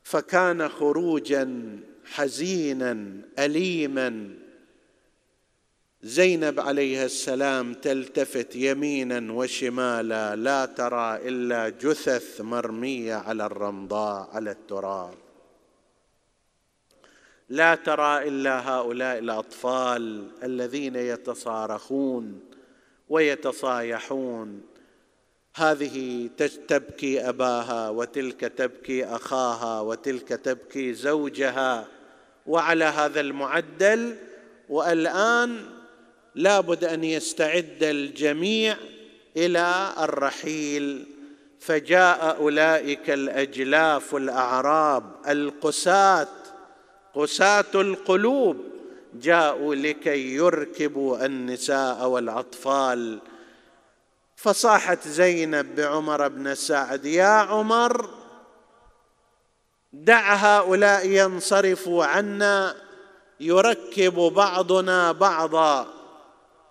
فكان 0.04 0.68
خروجا 0.68 1.78
حزينا 2.04 3.06
اليما 3.38 4.34
زينب 6.02 6.60
عليها 6.60 7.04
السلام 7.04 7.74
تلتفت 7.74 8.56
يمينا 8.56 9.32
وشمالا 9.32 10.36
لا 10.36 10.66
ترى 10.66 11.28
إلا 11.28 11.68
جثث 11.68 12.40
مرمية 12.40 13.14
على 13.14 13.46
الرمضاء 13.46 14.30
على 14.32 14.50
التراب. 14.50 15.14
لا 17.48 17.74
ترى 17.74 18.28
إلا 18.28 18.70
هؤلاء 18.70 19.18
الأطفال 19.18 20.28
الذين 20.42 20.96
يتصارخون 20.96 22.40
ويتصايحون. 23.08 24.62
هذه 25.56 26.28
تبكي 26.68 27.28
أباها 27.28 27.88
وتلك 27.88 28.40
تبكي 28.40 29.04
أخاها 29.04 29.80
وتلك 29.80 30.28
تبكي 30.28 30.92
زوجها. 30.92 31.88
وعلى 32.46 32.84
هذا 32.84 33.20
المعدل 33.20 34.16
والآن 34.68 35.75
لابد 36.36 36.84
أن 36.84 37.04
يستعد 37.04 37.82
الجميع 37.82 38.76
إلى 39.36 39.92
الرحيل. 39.98 41.06
فجاء 41.60 42.36
أولئك 42.36 43.10
الأجلاف 43.10 44.14
الأعراب 44.14 45.04
القساة 45.28 46.28
قساة 47.14 47.64
القلوب. 47.74 48.56
جاءوا 49.14 49.74
لكي 49.74 50.34
يركبوا 50.34 51.26
النساء 51.26 52.06
والأطفال. 52.06 53.18
فصاحت 54.36 55.08
زينب 55.08 55.74
بعمر 55.76 56.28
بن 56.28 56.54
سعد 56.54 57.04
يا 57.04 57.24
عمر 57.24 58.10
دع 59.92 60.34
هؤلاء 60.34 61.08
ينصرفوا 61.08 62.04
عنا 62.04 62.76
يركب 63.40 64.14
بعضنا 64.14 65.12
بعضا. 65.12 65.95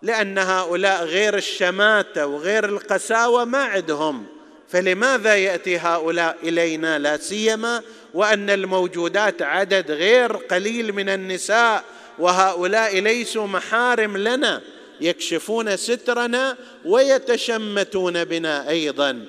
لأن 0.01 0.37
هؤلاء 0.37 1.03
غير 1.03 1.35
الشماتة 1.35 2.27
وغير 2.27 2.65
القساوة 2.65 3.45
ما 3.45 3.63
عندهم. 3.63 4.25
فلماذا 4.69 5.35
يأتي 5.35 5.77
هؤلاء 5.77 6.37
إلينا؟ 6.43 6.99
لا 6.99 7.17
سيما 7.17 7.81
وأن 8.13 8.49
الموجودات 8.49 9.41
عدد 9.41 9.91
غير 9.91 10.35
قليل 10.35 10.93
من 10.93 11.09
النساء 11.09 11.83
وهؤلاء 12.19 12.99
ليسوا 12.99 13.47
محارم 13.47 14.17
لنا 14.17 14.61
يكشفون 15.01 15.77
سترنا 15.77 16.57
ويتشمتون 16.85 18.23
بنا 18.23 18.69
أيضا. 18.69 19.25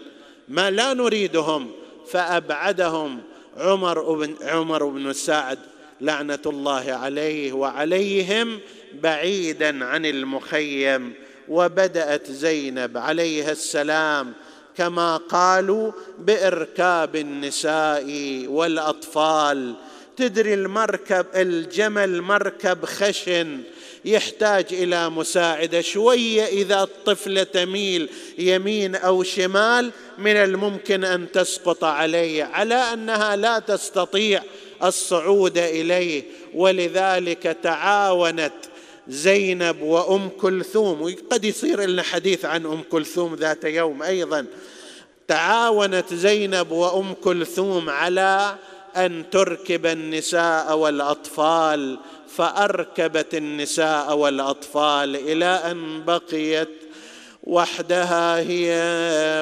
ما 0.48 0.70
لا 0.70 0.94
نريدهم 0.94 1.72
فأبعدهم 2.10 3.22
عمر 3.56 4.12
بن 4.12 4.36
عمر 4.42 4.84
بن 4.84 5.12
سعد. 5.12 5.58
لعنة 6.00 6.38
الله 6.46 6.92
عليه 6.92 7.52
وعليهم 7.52 8.60
بعيدا 8.94 9.84
عن 9.84 10.06
المخيم. 10.06 11.12
وبدأت 11.48 12.30
زينب 12.30 12.98
عليها 12.98 13.52
السلام 13.52 14.32
كما 14.76 15.16
قالوا 15.16 15.92
بإركاب 16.18 17.16
النساء 17.16 18.04
والأطفال. 18.46 19.74
تدري 20.16 20.54
المركب 20.54 21.26
الجمل 21.34 22.22
مركب 22.22 22.84
خشن 22.84 23.60
يحتاج 24.04 24.66
إلى 24.72 25.10
مساعدة 25.10 25.80
شوية 25.80 26.44
إذا 26.44 26.82
الطفله 26.82 27.42
تميل 27.42 28.08
يمين 28.38 28.94
أو 28.94 29.22
شمال 29.22 29.90
من 30.18 30.36
الممكن 30.36 31.04
أن 31.04 31.32
تسقط 31.32 31.84
عليه 31.84 32.44
على 32.44 32.74
أنها 32.74 33.36
لا 33.36 33.58
تستطيع 33.58 34.42
الصعود 34.84 35.58
إليه 35.58 36.22
ولذلك 36.54 37.56
تعاونت 37.62 38.52
زينب 39.08 39.82
وأم 39.82 40.28
كلثوم 40.28 41.02
وقد 41.02 41.44
يصير 41.44 41.80
لنا 41.80 42.02
حديث 42.02 42.44
عن 42.44 42.66
أم 42.66 42.82
كلثوم 42.90 43.34
ذات 43.34 43.64
يوم 43.64 44.02
أيضا. 44.02 44.46
تعاونت 45.28 46.14
زينب 46.14 46.70
وأم 46.70 47.12
كلثوم 47.12 47.90
على 47.90 48.56
أن 48.96 49.24
تركب 49.30 49.86
النساء 49.86 50.76
والأطفال 50.76 51.98
فأركبت 52.36 53.34
النساء 53.34 54.16
والأطفال 54.16 55.16
إلى 55.16 55.44
أن 55.44 56.04
بقيت 56.04 56.68
وحدها 57.46 58.38
هي 58.38 58.72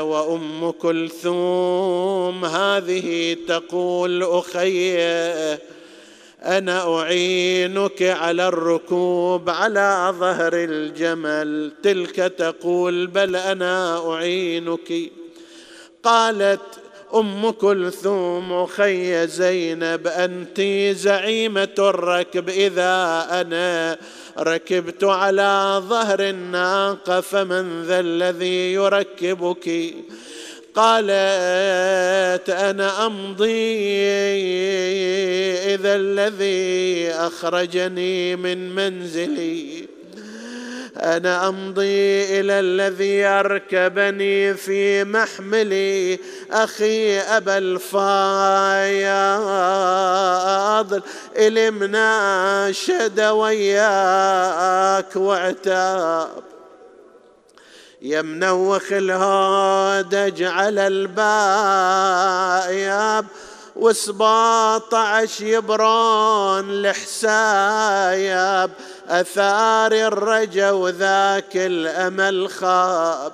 وأم 0.01 0.71
كلثوم. 0.71 2.45
هذه 2.45 3.37
تقول 3.49 4.23
أخي 4.23 4.99
أنا 6.43 7.01
أعينك 7.01 8.03
على 8.03 8.49
الركوب 8.49 9.51
على 9.51 10.15
ظهر 10.19 10.53
الجمل. 10.55 11.73
تلك 11.83 12.17
تقول 12.17 13.07
بل 13.07 13.37
أنا 13.37 14.13
أعينك. 14.13 14.93
قالت 16.03 16.61
أم 17.15 17.51
كلثوم 17.51 18.53
أخي 18.53 19.27
زينب 19.27 20.07
انت 20.07 20.61
زعيمة 20.97 21.75
الركب 21.79 22.49
إذا 22.49 23.27
أنا 23.31 23.99
ركبت 24.39 25.05
على 25.05 25.83
ظهر 25.89 26.21
الناقة 26.21 27.21
فمن 27.21 27.83
ذا 27.83 28.01
الذي 28.01 28.73
يركبك؟ 28.73 29.95
قالت 30.75 32.51
أنا 32.51 33.07
أمضي 33.07 34.03
إذا 35.75 35.97
الذي 35.97 37.11
أخرجني 37.11 38.37
من 38.37 38.75
منزلي. 38.75 39.84
أنا 40.97 41.49
أمضي 41.49 42.41
إلى 42.41 42.61
الذي 42.61 43.25
أركبني 43.25 44.55
في 44.55 45.05
محملي 45.05 46.19
أخي 46.51 47.21
أبا 47.21 47.59
الفايض 47.59 48.05
إلمنا 51.37 52.73
شد 52.73 53.21
وياك 53.21 55.17
واعتاب. 55.17 56.29
يا 58.03 58.23
منوخ 58.23 58.93
الهودج 58.93 60.43
على 60.43 60.87
الباب 60.87 62.65
وسباطعش 63.77 65.41
يبرون 65.41 66.71
الحسايب 66.71 68.71
أثار 69.09 69.93
الرجا 69.93 70.71
وذاك 70.71 71.57
الأمل 71.57 72.49
خاب 72.49 73.33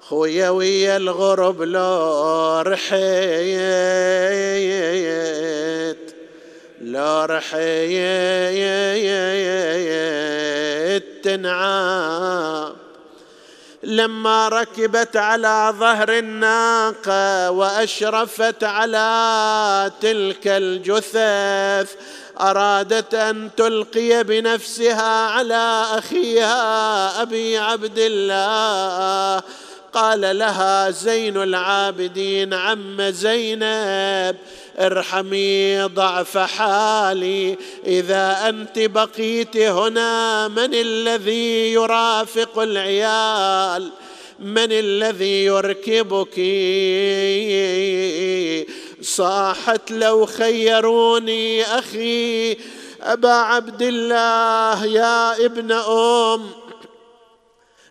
خويا 0.00 0.50
ويا 0.50 0.96
الغرب 0.96 1.62
لو 1.62 2.60
رحيت 2.60 2.94
لو 6.80 7.24
رحيت 7.24 7.64
تنعام 11.24 12.84
لما 13.82 14.48
ركبت 14.48 15.16
على 15.16 15.74
ظهر 15.78 16.18
الناقة 16.18 17.50
وأشرفت 17.50 18.64
على 18.64 19.90
تلك 20.00 20.46
الجثث 20.46 21.94
أرادت 22.40 23.14
أن 23.14 23.50
تلقي 23.56 24.24
بنفسها 24.24 25.26
على 25.26 25.84
أخيها 25.98 27.22
أبي 27.22 27.58
عبد 27.58 27.98
الله. 27.98 29.42
قال 29.92 30.38
لها 30.38 30.90
زين 30.90 31.36
العابدين 31.36 32.54
عم 32.54 33.02
زينب 33.02 34.36
ارحمي 34.78 35.82
ضعف 35.82 36.38
حالي. 36.38 37.58
إذا 37.86 38.48
أنت 38.48 38.78
بقيت 38.78 39.56
هنا 39.56 40.48
من 40.48 40.74
الذي 40.74 41.72
يرافق 41.72 42.58
العيال؟ 42.58 43.90
من 44.40 44.72
الذي 44.72 45.44
يركبك؟ 45.44 46.38
صاحت 49.04 49.90
لو 49.90 50.26
خيروني 50.26 51.62
أخي 51.62 52.56
أبا 53.02 53.32
عبد 53.32 53.82
الله 53.82 54.86
يا 54.86 55.44
ابن 55.46 55.72
أم. 55.72 56.50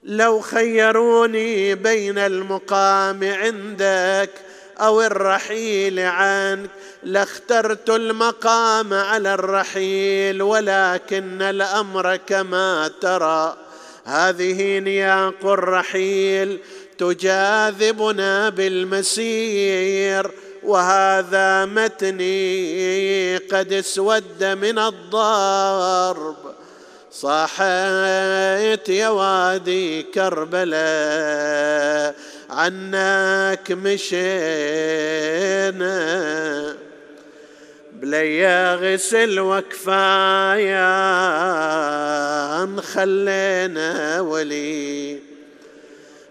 لو 0.04 0.40
خيروني 0.40 1.76
بين 1.76 2.18
المقام 2.18 3.24
عندك 3.24 4.30
أو 4.80 5.02
الرحيل 5.02 6.00
عنك 6.00 6.70
لاخترت 7.04 7.90
المقام 7.90 8.94
على 8.94 9.34
الرحيل 9.34 10.42
ولكن 10.42 11.42
الأمر 11.42 12.16
كما 12.16 12.92
ترى. 13.02 13.58
هذه 14.06 14.80
نياق 14.80 15.46
الرحيل 15.46 16.60
تجاذبنا 16.98 18.50
بالمسير. 18.50 20.32
وهذا 20.66 21.66
متني 21.66 23.38
قد 23.38 23.74
اسود 23.74 24.44
من 24.44 24.80
الضرب. 24.80 26.36
صاحت 27.12 28.90
يا 28.90 29.10
وادي 29.10 30.04
كربلاء 30.04 30.74
عنك 32.50 33.72
مشينا. 33.72 34.24
بليا 37.94 38.76
غسل 38.76 39.40
وكفايا 39.40 40.94
خلينا 42.94 44.22
ولي. 44.22 45.33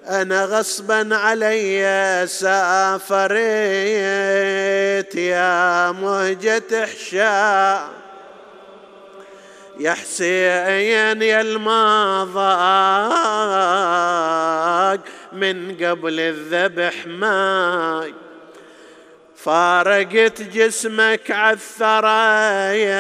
أنا 0.09 0.45
غصبا 0.45 1.17
علي 1.17 2.25
سافريت 2.29 3.15
يا 5.15 5.93
مهجة 5.93 6.87
حشا. 6.87 7.89
يا 9.79 9.93
حسين 9.93 11.23
يا 11.23 11.41
الماضاق 11.41 12.33
من 15.33 15.77
قبل 15.77 16.21
الذبح 16.21 17.07
ماي 17.07 18.15
فارقت 19.37 20.43
جسمك 20.43 21.31
عالثرايا 21.31 22.91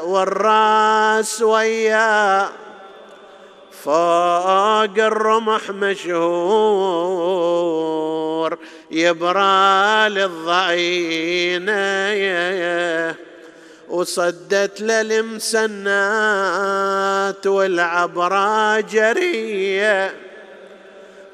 والراس 0.00 1.42
وياه 1.42 2.48
فوق 3.84 4.98
الرمح 4.98 5.70
مشهور 5.70 6.12
يبرى 8.90 10.08
للضعينة 10.08 11.72
وصدت 13.88 14.80
للمسنات 14.80 15.86
والعبرة 17.46 18.80
جرية. 18.80 20.14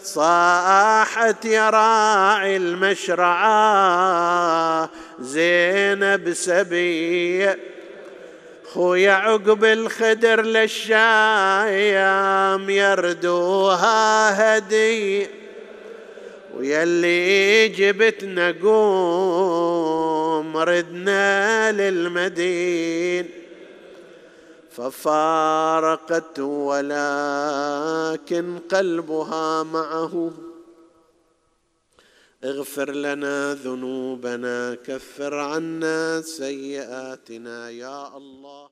صاحت 0.02 1.44
يا 1.44 1.70
راعي 1.70 2.56
المشرعة 2.56 3.58
زينب 5.20 6.32
سبية. 6.32 7.77
خويا 8.74 9.12
عقب 9.12 9.64
الخدر 9.64 10.42
للشايام 10.42 11.00
يردوها 12.70 14.58
هدي 14.58 15.26
ويلي 16.56 17.68
جبتنا 17.68 18.54
قوم 18.62 20.56
ردنا 20.56 21.72
للمدين. 21.72 23.30
ففارقت 24.76 26.38
ولكن 26.38 26.98
قلبها 28.70 29.62
معه. 29.62 30.32
اغفر 32.44 32.90
لنا 32.90 33.54
ذنوبنا 33.54 34.74
كفر 34.74 35.34
عنا 35.34 36.20
سيئاتنا 36.20 37.70
يا 37.70 38.16
الله. 38.16 38.70